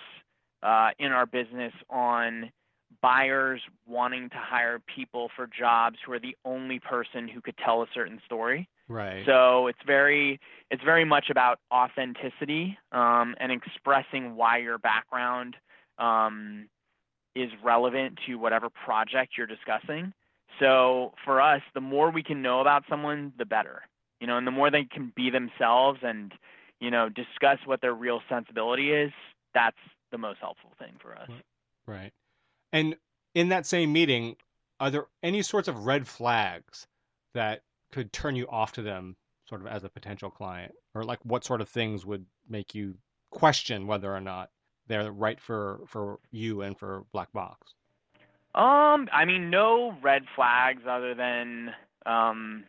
[0.63, 2.51] uh, in our business on
[3.01, 7.81] buyers wanting to hire people for jobs who are the only person who could tell
[7.81, 8.67] a certain story.
[8.87, 9.23] Right.
[9.25, 10.39] So it's very
[10.71, 15.55] it's very much about authenticity um, and expressing why your background
[15.97, 16.67] um,
[17.35, 20.13] is relevant to whatever project you're discussing.
[20.59, 23.81] So for us, the more we can know about someone, the better.
[24.19, 26.31] You know, and the more they can be themselves and
[26.79, 29.11] you know discuss what their real sensibility is,
[29.53, 29.77] that's
[30.11, 31.29] the most helpful thing for us.
[31.85, 32.11] Right.
[32.71, 32.95] And
[33.33, 34.37] in that same meeting,
[34.79, 36.87] are there any sorts of red flags
[37.33, 39.15] that could turn you off to them
[39.47, 40.73] sort of as a potential client?
[40.93, 42.95] Or like what sort of things would make you
[43.31, 44.49] question whether or not
[44.87, 47.73] they're right for for you and for Black Box?
[48.55, 51.73] Um, I mean, no red flags other than
[52.05, 52.63] um,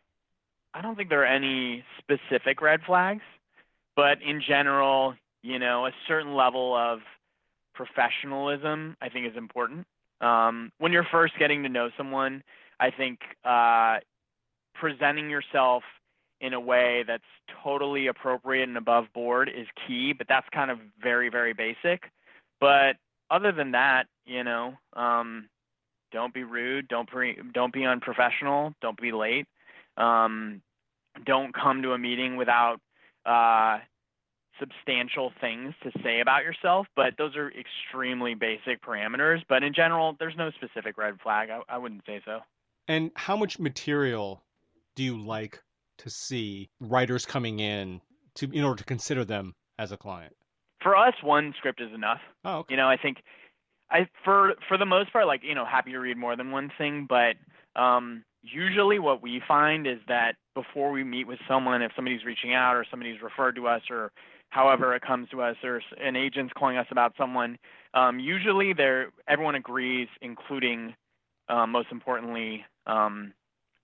[0.74, 3.22] I don't think there are any specific red flags,
[3.94, 6.98] but in general, you know, a certain level of
[7.74, 9.86] professionalism I think is important.
[10.20, 12.42] Um, when you're first getting to know someone,
[12.80, 13.98] I think uh,
[14.74, 15.84] presenting yourself
[16.40, 17.22] in a way that's
[17.62, 22.10] totally appropriate and above board is key, but that's kind of very, very basic.
[22.60, 22.96] But
[23.30, 25.48] other than that, you know, um,
[26.16, 29.46] don't be rude, don't pre- don't be unprofessional, don't be late,
[29.98, 30.62] um,
[31.26, 32.80] don't come to a meeting without
[33.26, 33.80] uh,
[34.58, 39.42] substantial things to say about yourself, but those are extremely basic parameters.
[39.46, 41.50] But in general, there's no specific red flag.
[41.50, 42.38] I, I wouldn't say so.
[42.88, 44.42] And how much material
[44.94, 45.62] do you like
[45.98, 48.00] to see writers coming in
[48.36, 50.34] to in order to consider them as a client?
[50.82, 52.20] For us, one script is enough.
[52.42, 52.72] Oh, okay.
[52.72, 53.18] You know, I think
[53.90, 56.70] I for for the most part, like you know, happy to read more than one
[56.76, 57.36] thing, but
[57.80, 62.54] um, usually what we find is that before we meet with someone, if somebody's reaching
[62.54, 64.10] out or somebody's referred to us or
[64.50, 67.58] however it comes to us or an agent's calling us about someone,
[67.94, 70.94] um, usually there everyone agrees, including
[71.48, 73.32] um, most importantly um,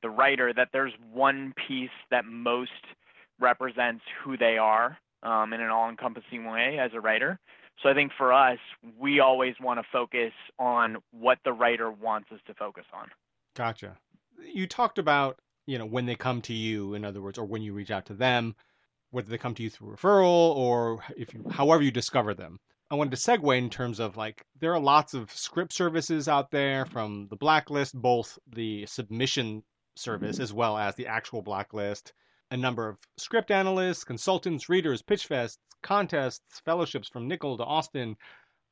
[0.02, 2.70] the writer, that there's one piece that most
[3.40, 7.38] represents who they are um, in an all-encompassing way as a writer.
[7.82, 8.58] So I think for us,
[8.98, 13.08] we always want to focus on what the writer wants us to focus on.
[13.56, 13.98] Gotcha.
[14.52, 17.62] You talked about you know when they come to you, in other words, or when
[17.62, 18.54] you reach out to them
[19.12, 22.58] whether they come to you through referral or if you, however you discover them.
[22.90, 26.50] I wanted to segue in terms of like there are lots of script services out
[26.50, 29.62] there from the blacklist, both the submission
[29.96, 32.12] service as well as the actual blacklist,
[32.52, 38.14] a number of script analysts, consultants, readers, pitch fests, contests, fellowships from Nicholl to Austin.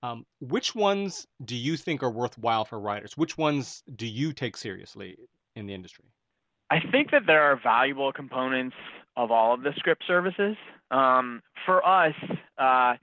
[0.03, 3.16] Um, which ones do you think are worthwhile for writers?
[3.16, 5.16] Which ones do you take seriously
[5.57, 6.05] in the industry?
[6.71, 8.77] I think that there are valuable components
[9.16, 10.57] of all of the script services.
[10.90, 12.14] Um, for us,
[12.59, 12.95] uh,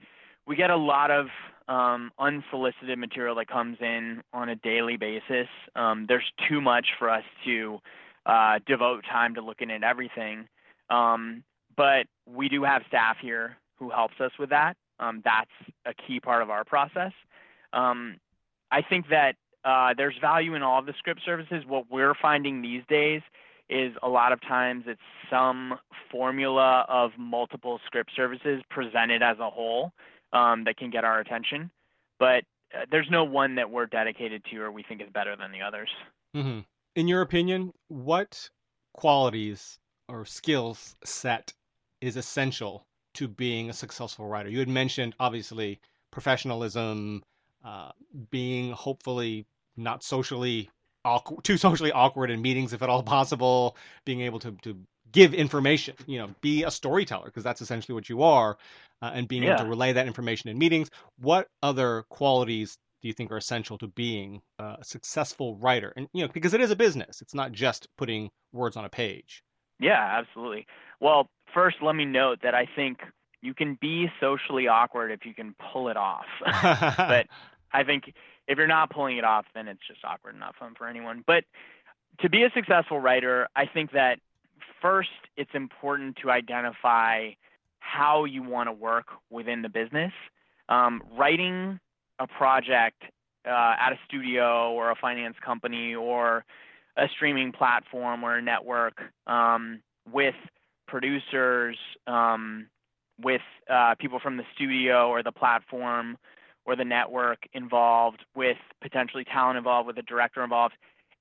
[0.46, 1.26] we get a lot of
[1.68, 5.48] um, unsolicited material that comes in on a daily basis.
[5.76, 7.78] Um, there's too much for us to
[8.26, 10.48] uh, devote time to looking at everything.
[10.90, 11.44] Um,
[11.76, 14.76] but we do have staff here who helps us with that.
[15.00, 15.50] Um, that's
[15.86, 17.12] a key part of our process.
[17.72, 18.16] Um,
[18.70, 21.64] I think that uh, there's value in all of the script services.
[21.66, 23.22] What we're finding these days
[23.68, 25.78] is a lot of times it's some
[26.10, 29.92] formula of multiple script services presented as a whole
[30.32, 31.70] um, that can get our attention.
[32.18, 35.52] But uh, there's no one that we're dedicated to or we think is better than
[35.52, 35.90] the others.
[36.34, 36.60] Mm-hmm.
[36.96, 38.48] In your opinion, what
[38.94, 41.52] qualities or skills set
[42.00, 44.48] is essential to being a successful writer?
[44.48, 47.22] You had mentioned obviously professionalism,
[47.64, 47.90] uh,
[48.30, 50.70] being hopefully not socially
[51.04, 54.76] awkward, too socially awkward in meetings if at all possible, being able to to
[55.10, 58.58] give information, you know, be a storyteller because that's essentially what you are,
[59.02, 59.54] uh, and being yeah.
[59.54, 60.90] able to relay that information in meetings.
[61.18, 65.92] What other qualities do you think are essential to being a successful writer?
[65.96, 68.90] And you know, because it is a business, it's not just putting words on a
[68.90, 69.42] page.
[69.80, 70.66] Yeah, absolutely.
[71.00, 72.98] Well, first, let me note that I think
[73.40, 76.26] you can be socially awkward if you can pull it off.
[76.44, 77.26] but
[77.72, 78.12] I think
[78.46, 81.22] if you're not pulling it off, then it's just awkward and not fun for anyone.
[81.26, 81.44] But
[82.20, 84.18] to be a successful writer, I think that
[84.82, 87.30] first, it's important to identify
[87.80, 90.12] how you want to work within the business.
[90.68, 91.80] Um, writing
[92.18, 93.02] a project
[93.46, 96.44] uh, at a studio or a finance company or
[96.98, 99.80] a streaming platform or a network um,
[100.12, 100.34] with
[100.86, 102.66] producers, um,
[103.20, 106.18] with uh, people from the studio or the platform
[106.64, 110.74] or the network involved, with potentially talent involved, with a director involved.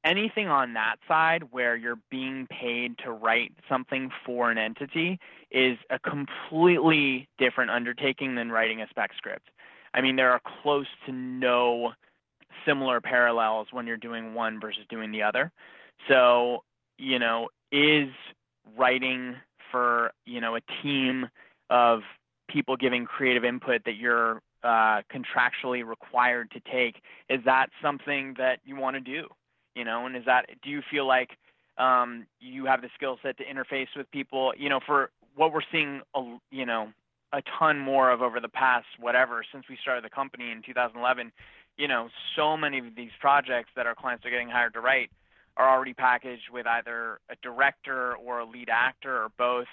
[0.04, 5.20] Anything on that side where you're being paid to write something for an entity
[5.52, 9.50] is a completely different undertaking than writing a spec script.
[9.94, 11.94] I mean, there are close to no
[12.68, 15.52] similar parallels when you're doing one versus doing the other.
[16.08, 16.64] So,
[16.98, 18.10] you know, is
[18.78, 19.36] writing
[19.72, 21.28] for, you know, a team
[21.70, 22.02] of
[22.50, 28.60] people giving creative input that you're uh, contractually required to take, is that something that
[28.66, 29.28] you want to do?
[29.76, 31.30] You know, and is that, do you feel like
[31.78, 34.54] um, you have the skill set to interface with people?
[34.58, 36.02] You know, for what we're seeing,
[36.52, 36.90] you know,
[37.34, 41.32] a ton more of over the past whatever since we started the company in 2011
[41.78, 45.12] you know, so many of these projects that our clients are getting hired to write
[45.56, 49.68] are already packaged with either a director or a lead actor or both.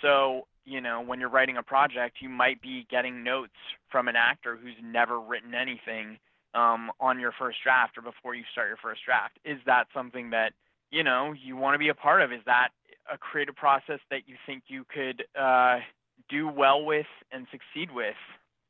[0.00, 3.52] So, you know, when you're writing a project, you might be getting notes
[3.90, 6.18] from an actor who's never written anything
[6.54, 9.38] um, on your first draft or before you start your first draft.
[9.44, 10.52] Is that something that,
[10.90, 12.32] you know, you want to be a part of?
[12.32, 12.68] Is that
[13.12, 15.78] a creative process that you think you could uh,
[16.28, 18.14] do well with and succeed with?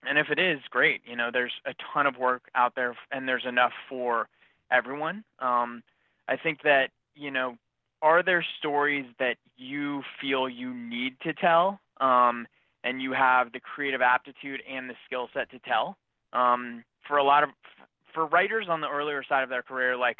[0.06, 1.02] And if it is, great.
[1.04, 4.28] You know, there's a ton of work out there, and there's enough for
[4.70, 5.24] everyone.
[5.38, 5.82] Um,
[6.28, 7.56] I think that you know,
[8.00, 12.46] are there stories that you feel you need to tell, um,
[12.84, 15.96] and you have the creative aptitude and the skill set to tell?
[16.32, 17.50] Um, for a lot of
[18.14, 20.18] for writers on the earlier side of their career, like,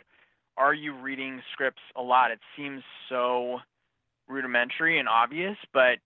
[0.57, 2.31] are you reading scripts a lot?
[2.31, 3.59] It seems so
[4.29, 5.99] rudimentary and obvious, but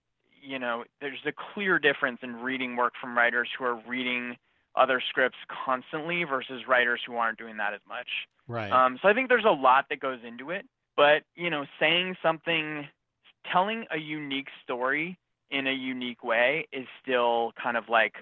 [0.47, 4.37] you know, there's a clear difference in reading work from writers who are reading
[4.77, 8.09] other scripts constantly versus writers who aren't doing that as much.
[8.47, 8.71] Right.
[8.71, 12.17] Um, so I think there's a lot that goes into it, but you know, saying
[12.23, 12.87] something,
[13.51, 15.19] telling a unique story
[15.51, 18.15] in a unique way is still kind of like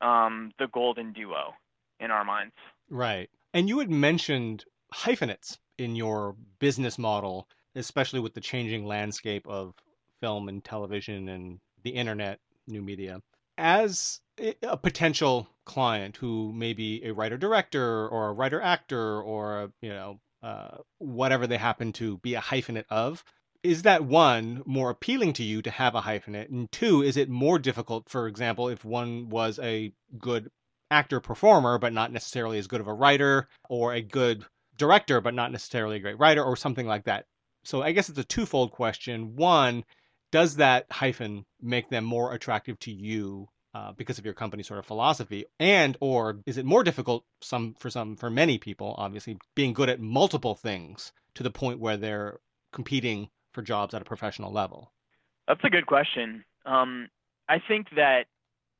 [0.00, 1.54] um, the golden duo
[2.00, 2.54] in our minds.
[2.90, 3.30] Right.
[3.52, 9.74] And you had mentioned hyphenates in your business model, especially with the changing landscape of
[10.20, 13.20] film and television and the internet, new media.
[13.56, 14.20] As
[14.62, 19.90] a potential client who may be a writer director or a writer actor or you
[19.90, 23.24] know uh, whatever they happen to be a hyphenate of,
[23.62, 27.30] is that one more appealing to you to have a hyphenate, and two, is it
[27.30, 30.50] more difficult, for example, if one was a good
[30.90, 34.44] actor performer but not necessarily as good of a writer, or a good
[34.76, 37.24] director but not necessarily a great writer, or something like that?
[37.64, 39.36] So I guess it's a twofold question.
[39.36, 39.84] One,
[40.34, 44.80] does that hyphen make them more attractive to you uh, because of your company sort
[44.80, 45.44] of philosophy?
[45.60, 49.88] And or is it more difficult some for some for many people obviously being good
[49.88, 52.40] at multiple things to the point where they're
[52.72, 54.92] competing for jobs at a professional level?
[55.46, 56.44] That's a good question.
[56.66, 57.08] Um,
[57.46, 58.24] i think that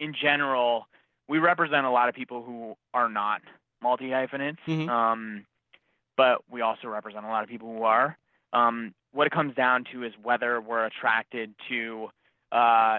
[0.01, 0.89] in general
[1.29, 3.43] we represent a lot of people who are not
[3.83, 4.89] multi hyphenates mm-hmm.
[4.89, 5.45] um,
[6.17, 8.17] but we also represent a lot of people who are.
[8.55, 12.09] Um, what it comes down to is whether we're attracted to
[12.53, 12.99] uh,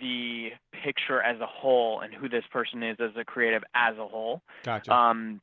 [0.00, 0.48] the
[0.84, 4.40] picture as a whole and who this person is as a creative as a whole.
[4.64, 4.92] Gotcha.
[4.92, 5.40] Um,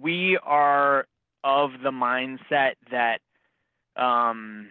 [0.00, 1.06] we are
[1.44, 3.20] of the mindset that
[3.96, 4.68] um,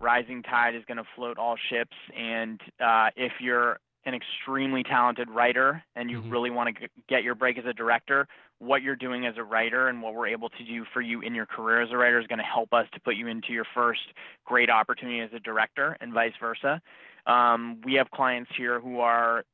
[0.00, 5.28] rising tide is going to float all ships, and uh, if you're an extremely talented
[5.30, 6.30] writer and you mm-hmm.
[6.30, 8.26] really want to get your break as a director,
[8.60, 11.34] what you're doing as a writer and what we're able to do for you in
[11.34, 13.64] your career as a writer is going to help us to put you into your
[13.74, 14.00] first
[14.44, 16.80] great opportunity as a director and vice versa.
[17.26, 19.44] Um, we have clients here who are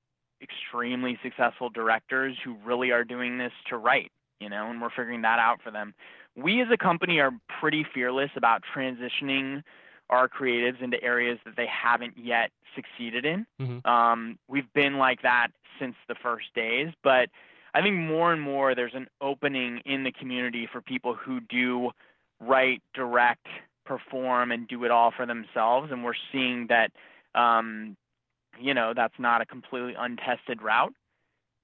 [0.42, 5.22] extremely successful directors who really are doing this to write, you know, and we're figuring
[5.22, 5.94] that out for them.
[6.36, 9.62] We as a company are pretty fearless about transitioning
[10.10, 13.46] our creatives into areas that they haven't yet succeeded in.
[13.60, 13.88] Mm-hmm.
[13.88, 15.48] Um, we've been like that
[15.80, 17.28] since the first days, but
[17.76, 21.90] I think more and more there's an opening in the community for people who do
[22.40, 23.46] write, direct,
[23.84, 25.92] perform, and do it all for themselves.
[25.92, 26.90] And we're seeing that,
[27.38, 27.94] um,
[28.58, 30.94] you know, that's not a completely untested route.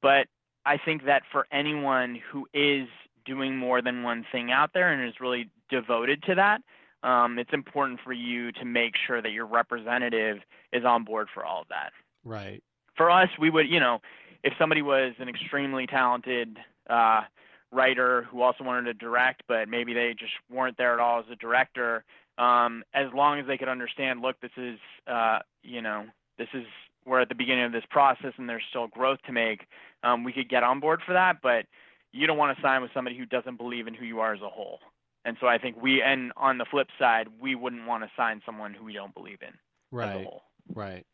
[0.03, 0.27] But
[0.67, 2.89] I think that for anyone who is
[3.25, 6.61] doing more than one thing out there and is really devoted to that,
[7.09, 10.41] um, it's important for you to make sure that your representative
[10.75, 11.93] is on board for all of that.
[12.23, 12.63] Right.
[12.99, 14.01] For us, we would, you know,
[14.45, 16.59] if somebody was an extremely talented
[16.91, 17.23] uh,
[17.71, 21.27] writer who also wanted to direct, but maybe they just weren't there at all as
[21.31, 22.05] a director,
[22.39, 26.07] um, as long as they could understand, look, this is, uh, you know,
[26.39, 26.65] this is
[27.05, 29.67] we're at the beginning of this process and there's still growth to make,
[30.05, 31.39] um, we could get on board for that.
[31.43, 31.67] But
[32.13, 34.41] you don't want to sign with somebody who doesn't believe in who you are as
[34.41, 34.79] a whole.
[35.25, 38.43] And so I think we, and on the flip side, we wouldn't want to sign
[38.45, 39.55] someone who we don't believe in
[39.91, 40.43] right, as a whole.
[40.75, 41.07] Right.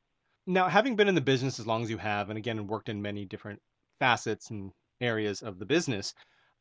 [0.51, 3.03] Now, having been in the business as long as you have, and again, worked in
[3.03, 3.61] many different
[4.01, 6.15] facets and areas of the business,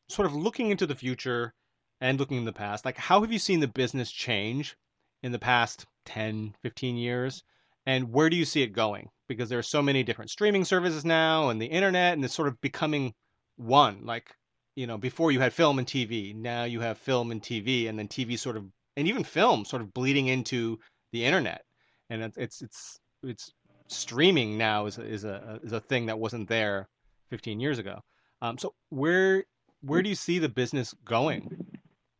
[0.10, 1.54] sort of looking into the future
[2.02, 4.76] and looking in the past, like how have you seen the business change
[5.24, 7.44] in the past 10, 15 years?
[7.86, 9.08] And where do you see it going?
[9.30, 12.50] Because there are so many different streaming services now and the internet, and it's sort
[12.50, 13.14] of becoming
[13.56, 14.06] one.
[14.06, 14.36] Like,
[14.76, 17.98] you know, before you had film and TV, now you have film and TV, and
[17.98, 18.66] then TV sort of,
[18.98, 20.78] and even film sort of bleeding into
[21.14, 21.64] the internet.
[22.10, 23.54] And it's, it's, it's, it's
[23.88, 26.88] streaming now is, is a, is a thing that wasn't there
[27.30, 28.02] 15 years ago.
[28.42, 29.44] Um, so where,
[29.82, 31.66] where do you see the business going?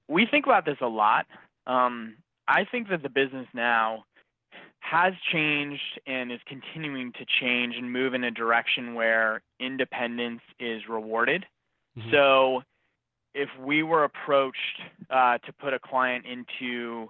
[0.08, 1.26] We think about this a lot.
[1.66, 2.16] Um,
[2.48, 4.06] I think that the business now
[4.80, 10.82] has changed and is continuing to change and move in a direction where independence is
[10.88, 11.46] rewarded.
[11.98, 12.12] Mm-hmm.
[12.12, 12.62] So,
[13.34, 17.10] if we were approached uh, to put a client into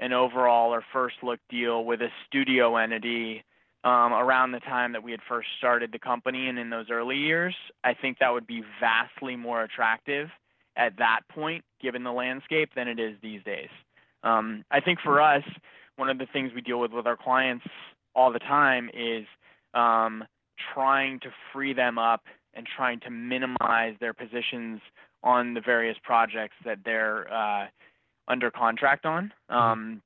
[0.00, 3.44] an overall or first look deal with a studio entity
[3.84, 7.16] um, around the time that we had first started the company and in those early
[7.16, 10.28] years, I think that would be vastly more attractive
[10.76, 13.70] at that point, given the landscape, than it is these days.
[14.22, 15.42] Um, I think for us,
[15.96, 17.64] one of the things we deal with with our clients
[18.14, 19.26] all the time is
[19.74, 20.24] um,
[20.74, 22.22] trying to free them up
[22.54, 24.80] and trying to minimize their positions
[25.22, 27.66] on the various projects that they're uh,
[28.28, 29.32] under contract on.
[29.50, 29.56] Mm-hmm.
[29.56, 30.02] Um,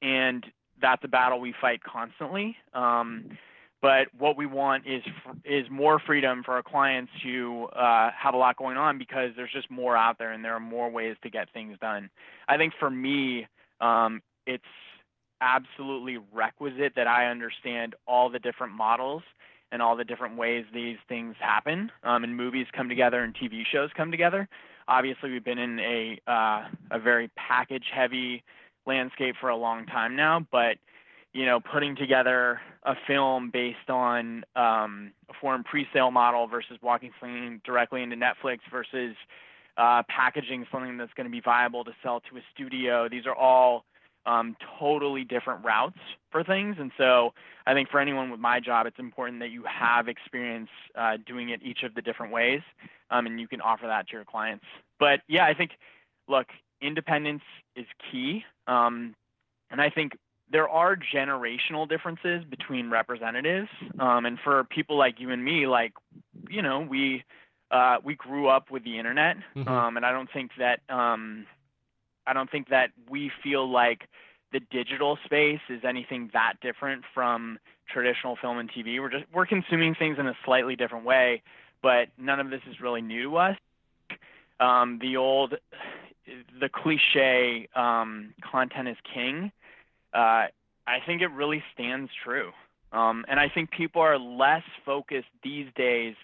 [0.00, 0.44] and
[0.82, 2.56] that's a battle we fight constantly.
[2.74, 3.38] Um,
[3.80, 5.02] but what we want is
[5.44, 9.50] is more freedom for our clients who uh, have a lot going on because there's
[9.52, 12.08] just more out there and there are more ways to get things done.
[12.48, 13.48] I think for me,
[13.80, 14.62] um, it's
[15.40, 19.24] absolutely requisite that I understand all the different models
[19.72, 23.62] and all the different ways these things happen um, and movies come together and TV
[23.70, 24.48] shows come together.
[24.86, 28.44] Obviously, we've been in a uh, a very package heavy
[28.86, 30.76] landscape for a long time now, but
[31.32, 37.10] you know, putting together a film based on um, a foreign pre-sale model versus walking
[37.20, 39.16] something directly into Netflix versus
[39.78, 43.08] uh, packaging something that's going to be viable to sell to a studio.
[43.08, 43.84] These are all
[44.26, 45.98] um, totally different routes
[46.30, 46.76] for things.
[46.78, 47.32] And so
[47.66, 51.48] I think for anyone with my job, it's important that you have experience uh, doing
[51.48, 52.60] it each of the different ways,
[53.10, 54.64] um, and you can offer that to your clients.
[55.00, 55.72] But yeah, I think,
[56.28, 56.46] look,
[56.82, 57.42] independence
[57.76, 58.44] is key.
[58.66, 59.14] Um,
[59.70, 60.16] and I think
[60.50, 63.68] there are generational differences between representatives.
[63.98, 65.92] Um, and for people like you and me, like,
[66.50, 67.24] you know, we,
[67.70, 69.36] uh, we grew up with the internet.
[69.56, 69.68] Mm-hmm.
[69.68, 71.46] Um, and I don't think that, um,
[72.26, 74.08] I don't think that we feel like
[74.52, 77.58] the digital space is anything that different from
[77.88, 79.00] traditional film and TV.
[79.00, 81.42] We're just we're consuming things in a slightly different way,
[81.82, 83.56] but none of this is really new to us.
[84.60, 85.54] Um, the old,
[86.60, 89.52] the cliche, um, content is king.
[90.12, 90.46] Uh,
[90.86, 92.50] I think it really stands true,
[92.92, 96.14] um, and I think people are less focused these days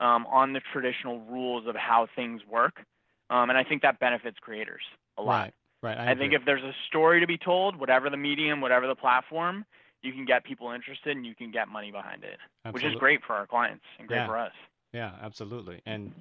[0.00, 2.84] um, on the traditional rules of how things work,
[3.30, 4.82] um, and I think that benefits creators
[5.18, 5.40] a lot.
[5.42, 5.54] Right.
[5.82, 5.98] Right.
[5.98, 8.94] I, I think if there's a story to be told, whatever the medium, whatever the
[8.94, 9.64] platform,
[10.02, 12.88] you can get people interested and you can get money behind it, absolutely.
[12.88, 14.26] which is great for our clients and great yeah.
[14.26, 14.52] for us.
[14.92, 15.82] Yeah, absolutely.
[15.84, 16.12] And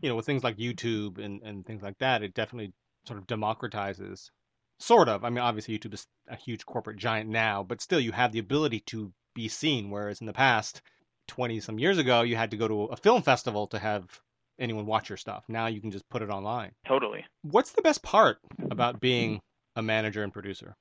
[0.00, 2.72] you know, with things like YouTube and, and things like that, it definitely
[3.06, 4.30] sort of democratizes
[4.78, 5.24] sort of.
[5.24, 8.38] I mean, obviously YouTube is a huge corporate giant now, but still you have the
[8.38, 10.82] ability to be seen whereas in the past
[11.28, 14.20] 20 some years ago you had to go to a film festival to have
[14.58, 15.44] anyone watch your stuff.
[15.48, 16.72] Now you can just put it online.
[16.86, 17.24] Totally.
[17.42, 18.38] What's the best part
[18.70, 19.40] about being
[19.76, 20.74] a manager and producer?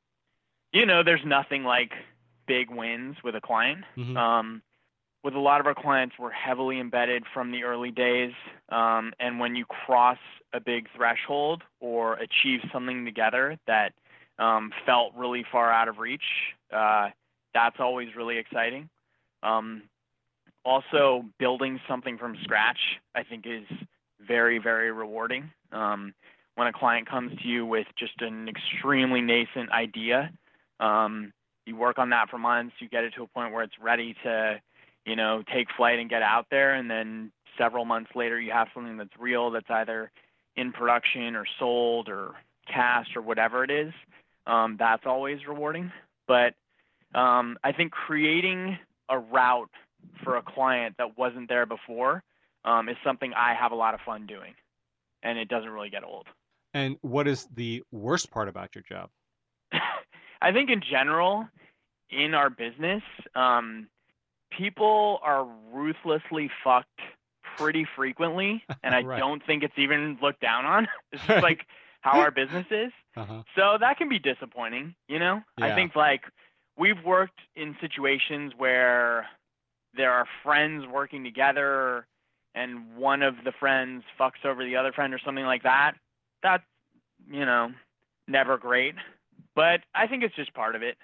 [0.74, 1.93] You know, there's nothing like
[2.47, 3.86] big wins with a client.
[3.97, 4.17] Mm-hmm.
[4.17, 4.61] Um,
[5.24, 8.32] with a lot of our clients, we're heavily embedded from the early days.
[8.70, 10.17] Um, and when you cross
[10.53, 13.93] a big threshold or achieve something together that
[14.38, 16.24] um, felt really far out of reach,
[16.74, 17.09] uh,
[17.53, 18.89] that's always really exciting.
[19.43, 19.84] Um,
[20.65, 22.80] also, building something from scratch,
[23.15, 23.65] I think, is
[24.26, 25.49] very, very rewarding.
[25.72, 26.13] Um,
[26.55, 30.32] when a client comes to you with just an extremely nascent idea,
[30.80, 31.32] um,
[31.65, 34.15] you work on that for months, you get it to a point where it's ready
[34.24, 34.61] to,
[35.06, 38.68] you know, take flight and get out there, and then several months later, you have
[38.74, 40.12] something that's real, that's either
[40.56, 42.34] in production or sold or
[42.72, 43.93] cast or whatever it is.
[44.47, 45.91] Um, that's always rewarding.
[46.28, 46.56] But
[47.16, 48.78] um, I think creating
[49.10, 49.72] a route
[50.24, 52.24] for a client that wasn't there before
[52.66, 54.54] um, is something I have a lot of fun doing,
[55.24, 56.28] and it doesn't really get old.
[56.74, 59.10] And what is the worst part about your job?
[60.41, 61.47] I think in general,
[62.10, 63.02] in our business,
[63.36, 63.88] um,
[64.56, 67.00] people are ruthlessly fucked
[67.58, 69.20] pretty frequently, and I Right.
[69.20, 70.88] don't think it's even looked down on.
[71.12, 71.66] It's just like
[72.02, 72.91] how our business is.
[73.18, 73.43] Uh-huh.
[73.56, 75.41] So that can be disappointing, you know?
[75.58, 75.66] Yeah.
[75.66, 76.22] I think like
[76.78, 79.26] we've worked in situations where
[79.95, 82.06] there are friends working together
[82.56, 85.93] and one of the friends fucks over the other friend or something like that.
[86.43, 86.64] That's,
[87.30, 87.72] you know,
[88.28, 88.95] never great.
[89.56, 90.95] But I think it's just part of it,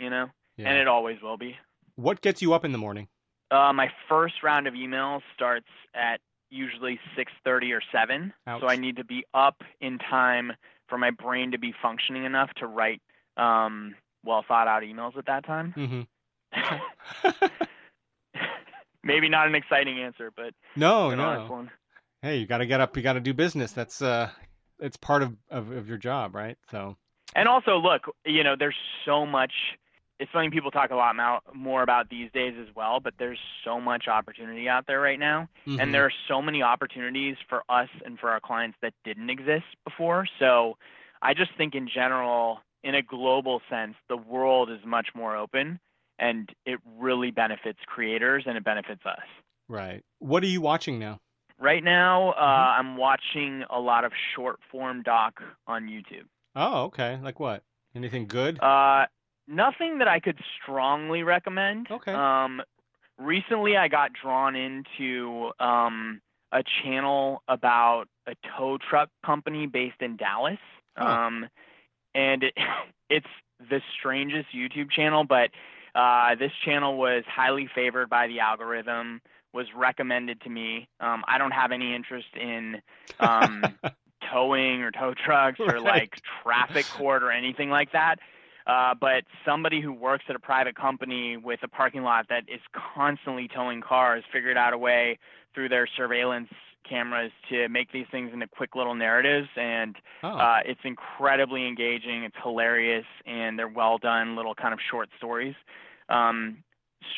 [0.00, 0.26] you know?
[0.56, 0.70] Yeah.
[0.70, 1.54] And it always will be.
[2.00, 3.08] What gets you up in the morning?
[3.50, 6.20] Uh, my first round of emails starts at
[6.50, 8.60] usually 6:30 or 7, Ouch.
[8.60, 10.52] so I need to be up in time
[10.88, 13.00] for my brain to be functioning enough to write
[13.36, 13.94] um,
[14.24, 15.74] well thought out emails at that time.
[15.76, 16.02] Mm-hmm.
[19.02, 21.68] Maybe not an exciting answer, but no, no.
[22.22, 22.96] Hey, you got to get up.
[22.96, 23.72] You got to do business.
[23.72, 24.28] That's uh,
[24.78, 26.58] it's part of, of of your job, right?
[26.70, 26.96] So.
[27.34, 29.52] And also, look, you know, there's so much.
[30.20, 31.16] It's something people talk a lot
[31.54, 33.00] more about these days as well.
[33.00, 35.48] But there's so much opportunity out there right now.
[35.66, 35.80] mhm.
[35.80, 39.64] and there are so many opportunities for us and for our clients that didn't exist
[39.84, 40.26] before.
[40.38, 40.76] So
[41.22, 45.80] I just think in general, in a global sense, the world is much more open
[46.18, 49.26] and it really benefits creators and it benefits us.
[49.68, 50.02] right.
[50.18, 51.18] What are you watching now?
[51.58, 52.42] Right now, uh,
[52.74, 52.78] Mhm.
[52.78, 56.26] I'm watching a lot of short form doc on YouTube.
[56.56, 57.16] Oh, okay.
[57.22, 57.62] Like what?
[57.94, 58.58] Anything good?
[58.62, 59.06] Uh,
[59.50, 61.88] nothing that I could strongly recommend.
[61.90, 62.12] Okay.
[62.12, 62.62] Um,
[63.18, 66.20] recently, I got drawn into um,
[66.52, 70.58] a channel about a tow truck company based in Dallas.
[70.96, 71.04] Huh.
[71.06, 71.48] Um,
[72.14, 72.54] and it,
[73.10, 73.26] it's
[73.68, 75.50] the strangest YouTube channel, but
[75.94, 79.20] uh, this channel was highly favored by the algorithm,
[79.52, 80.88] was recommended to me.
[81.00, 82.80] Um, I don't have any interest in
[83.18, 83.64] um,
[84.32, 85.82] towing or tow trucks or Right.
[85.82, 88.20] like traffic court or anything like that.
[88.70, 92.60] Uh, but somebody who works at a private company with a parking lot that is
[92.94, 95.18] constantly towing cars figured out a way
[95.52, 96.48] through their surveillance
[96.88, 99.48] cameras to make these things into quick little narratives.
[99.56, 102.22] And oh, uh, it's incredibly engaging.
[102.22, 103.06] It's hilarious.
[103.26, 105.56] And they're well done little kind of short stories.
[106.08, 106.62] Um,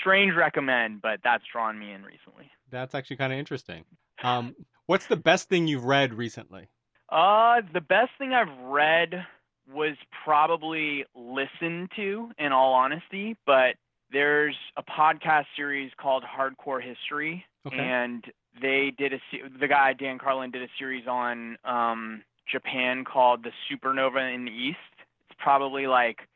[0.00, 2.50] strange recommend but that's drawn me in recently.
[2.70, 3.84] That's actually kind of interesting.
[4.22, 6.68] Um, what's the best thing you've read recently?
[7.11, 9.26] Uh, the best thing I've read
[9.73, 13.37] was probably listened to, in all honesty.
[13.47, 13.77] But
[14.12, 17.77] there's a podcast series called Hardcore History, Okay.
[17.79, 18.25] and
[18.61, 19.20] they did a
[19.59, 24.51] the guy Dan Carlin did a series on um, Japan called the Supernova in the
[24.53, 24.79] East.
[25.31, 26.29] It's probably like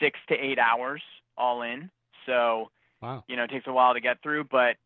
[0.00, 1.02] six to eight hours
[1.38, 1.90] all in.
[2.26, 2.70] So
[3.00, 3.24] Wow.
[3.28, 4.76] you know, it takes a while to get through, but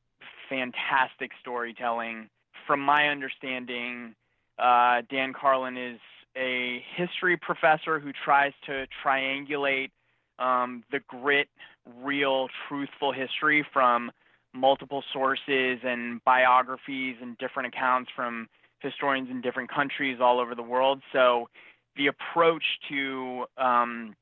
[0.48, 2.28] fantastic storytelling.
[2.66, 4.14] From my understanding,
[4.58, 5.98] uh, Dan Carlin is
[6.36, 9.90] a history professor who tries to triangulate
[10.38, 11.48] um, the grit,
[12.02, 14.10] real, truthful history from
[14.52, 18.48] multiple sources and biographies and different accounts from
[18.80, 21.02] historians in different countries all over the world.
[21.12, 21.48] So
[21.96, 24.14] the approach to um,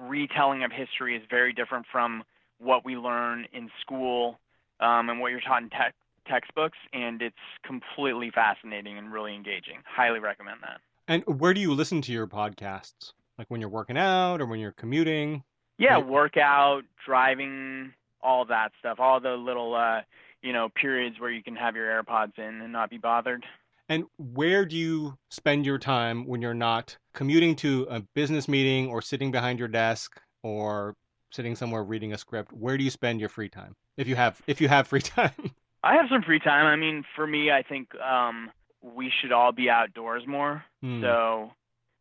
[0.00, 2.24] retelling of history is very different from
[2.58, 4.38] what we learn in school
[4.80, 5.94] um, and what you're taught in tech
[6.26, 9.78] textbooks, and it's completely fascinating and really engaging.
[9.86, 10.80] Highly recommend that.
[11.08, 13.12] And where do you listen to your podcasts?
[13.38, 15.42] Like when you're working out or when you're commuting?
[15.78, 20.02] Yeah, workout, driving, all that stuff, all the little uh,
[20.42, 23.44] you know periods where you can have your AirPods in and not be bothered.
[23.88, 28.88] And where do you spend your time when you're not commuting to a business meeting
[28.88, 30.94] or sitting behind your desk or
[31.32, 32.52] sitting somewhere reading a script?
[32.52, 33.74] Where do you spend your free time?
[33.96, 35.52] If you have if you have free time.
[35.82, 36.66] I have some free time.
[36.66, 38.50] I mean, for me, I think um,
[38.94, 40.64] we should all be outdoors more.
[40.80, 41.02] Hmm.
[41.02, 41.50] So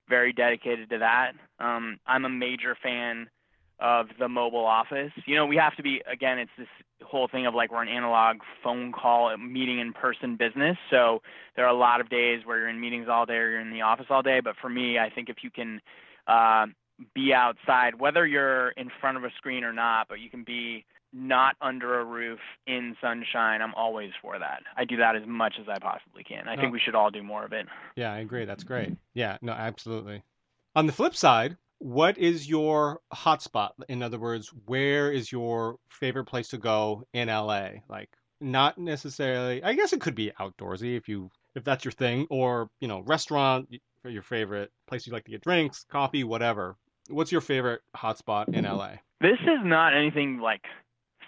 [0.09, 1.33] very dedicated to that.
[1.59, 3.29] Um, I'm a major fan
[3.79, 5.11] of the mobile office.
[5.25, 6.39] You know, we have to be again.
[6.39, 6.67] It's this
[7.03, 10.77] whole thing of like we're an analog phone call meeting in person business.
[10.89, 11.21] So
[11.55, 13.71] there are a lot of days where you're in meetings all day or you're in
[13.71, 14.39] the office all day.
[14.43, 15.79] But for me, I think if you can
[16.27, 16.65] uh,
[17.13, 20.85] be outside, whether you're in front of a screen or not, but you can be
[21.13, 24.63] not under a roof in sunshine, I'm always for that.
[24.75, 26.47] I do that as much as I possibly can.
[26.47, 26.57] I Oh.
[26.61, 27.67] think we should all do more of it.
[27.95, 28.45] Yeah, I agree.
[28.45, 28.97] That's great.
[29.13, 30.23] Yeah, no, absolutely.
[30.75, 33.71] On the flip side, what is your hotspot?
[33.87, 37.69] In other words, where is your favorite place to go in LA?
[37.87, 38.09] Like
[38.41, 42.69] not necessarily, I guess it could be outdoorsy if you if that's your thing or,
[42.79, 43.67] you know, restaurant
[44.03, 46.75] for your favorite place you like to get drinks, coffee, whatever.
[47.09, 48.97] What's your favorite hotspot in LA?
[49.21, 50.61] This is not anything like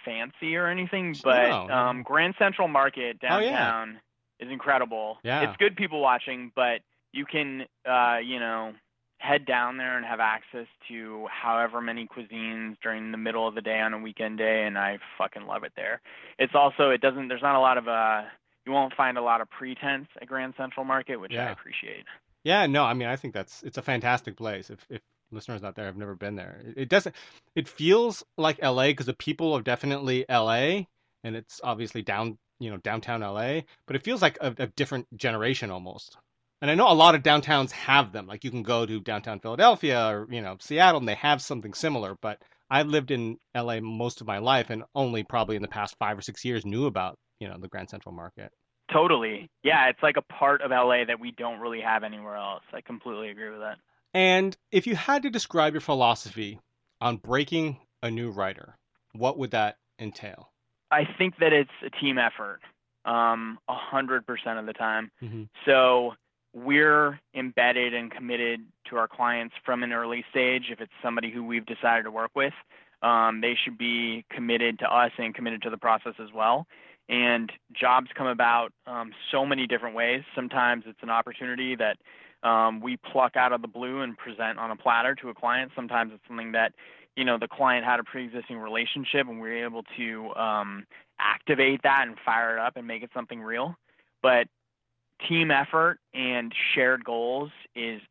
[0.04, 3.52] fancy or anything, but No, um, Grand Central Market Oh, yeah.
[3.52, 4.00] downtown
[4.40, 5.18] is incredible.
[5.24, 5.42] Yeah.
[5.42, 6.82] It's good people watching, but
[7.12, 8.74] you can, uh, you know,
[9.20, 13.62] head down there and have access to however many cuisines during the middle of the
[13.62, 16.02] day on a weekend day and I fucking love it there.
[16.38, 18.22] It's also it doesn't there's not a lot of uh
[18.66, 21.48] you won't find a lot of pretense at Grand Central Market, which yeah.
[21.48, 22.06] I appreciate.
[22.46, 24.70] Yeah, no, I mean I think that's it's a fantastic place.
[24.70, 25.02] If if
[25.32, 27.16] listeners out there have never been there, it, it doesn't
[27.56, 30.84] it feels like LA because the people are definitely LA
[31.24, 35.08] and it's obviously down you know downtown LA, but it feels like a, a different
[35.18, 36.18] generation almost.
[36.62, 38.28] And I know a lot of downtowns have them.
[38.28, 41.74] Like you can go to downtown Philadelphia or you know Seattle, and they have something
[41.74, 42.16] similar.
[42.22, 45.96] But I lived in LA most of my life, and only probably in the past
[46.00, 48.52] five or six years knew about you know the Grand Central Market.
[48.92, 52.64] Totally, yeah, it's like a part of LA that we don't really have anywhere else.
[52.74, 53.78] I completely agree with that.
[54.14, 56.60] And if you had to describe your philosophy
[57.00, 58.78] on breaking a new writer,
[59.14, 60.52] what would that entail?
[60.92, 62.60] I think that it's a team effort,
[63.06, 65.12] um, a hundred percent of the time.
[65.22, 65.44] Mm-hmm.
[65.66, 66.14] So
[66.54, 70.66] we're embedded and committed to our clients from an early stage.
[70.72, 72.54] If it's somebody who we've decided to work with,
[73.04, 76.66] um, they should be committed to us and committed to the process as well.
[77.08, 80.24] And jobs come about um, so many different ways.
[80.36, 81.98] Sometimes it's an opportunity that
[82.44, 85.72] um, we pluck out of the blue and present on a platter to a client.
[85.76, 86.74] Sometimes it's something that
[87.16, 90.86] you know the client had a pre-existing relationship and we are able to um,
[91.20, 93.76] activate that and fire it up and make it something real.
[94.22, 94.48] But
[95.28, 98.02] team effort and shared goals is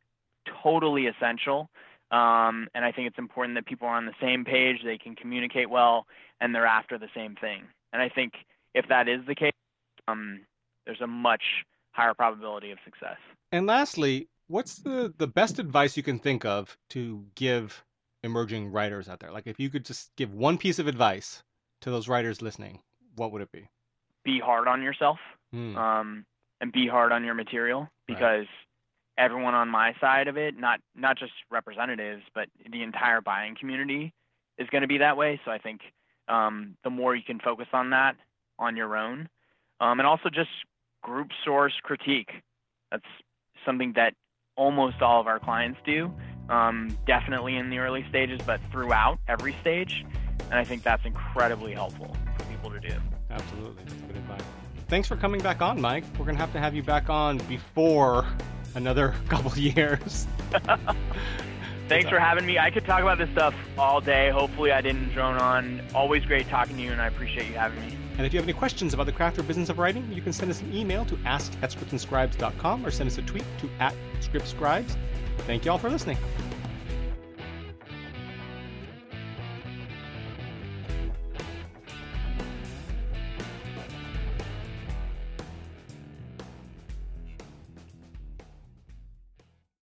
[0.62, 1.70] totally essential.
[2.10, 5.14] Um, and I think it's important that people are on the same page, they can
[5.14, 6.06] communicate well,
[6.40, 7.64] and they're after the same thing.
[7.92, 8.32] And I think
[8.74, 9.52] if that is the case,
[10.06, 10.40] um,
[10.86, 11.42] there's a much
[11.98, 13.18] higher probability of success.
[13.52, 17.84] And lastly, what's the, the best advice you can think of to give
[18.22, 19.32] emerging writers out there?
[19.32, 21.42] Like, if you could just give one piece of advice
[21.80, 22.80] to those writers listening,
[23.16, 23.68] what would it be?
[24.24, 25.18] Be hard on yourself.
[25.54, 25.76] Mm.
[25.76, 26.26] Um,
[26.60, 29.24] and be hard on your material because right.
[29.24, 34.12] everyone on my side of it, not not just representatives, but the entire buying community
[34.58, 35.40] is going to be that way.
[35.44, 35.80] So I think
[36.28, 38.16] um, the more you can focus on that
[38.58, 39.28] on your own,
[39.80, 40.50] um, and also just
[41.08, 42.30] group source critique.
[42.90, 43.04] That's
[43.64, 44.14] something that
[44.56, 46.12] almost all of our clients do.
[46.48, 50.04] Um, definitely in the early stages, but throughout every stage.
[50.50, 52.94] And I think that's incredibly helpful for people to do.
[53.30, 53.84] Absolutely.
[53.84, 54.42] That's good advice
[54.88, 56.04] thanks for coming back on, Mike.
[56.18, 58.26] We're gonna have to have you back on before
[58.74, 60.26] another couple years.
[61.88, 62.58] Thanks for having me.
[62.58, 64.28] I could talk about this stuff all day.
[64.28, 65.80] Hopefully, I didn't drone on.
[65.94, 67.96] Always great talking to you, and I appreciate you having me.
[68.18, 70.32] And if you have any questions about the craft or business of writing, you can
[70.32, 73.94] send us an email to ask at scriptandscribes.com or send us a tweet to at
[74.20, 74.96] scriptscribes.
[75.46, 76.18] Thank you all for listening.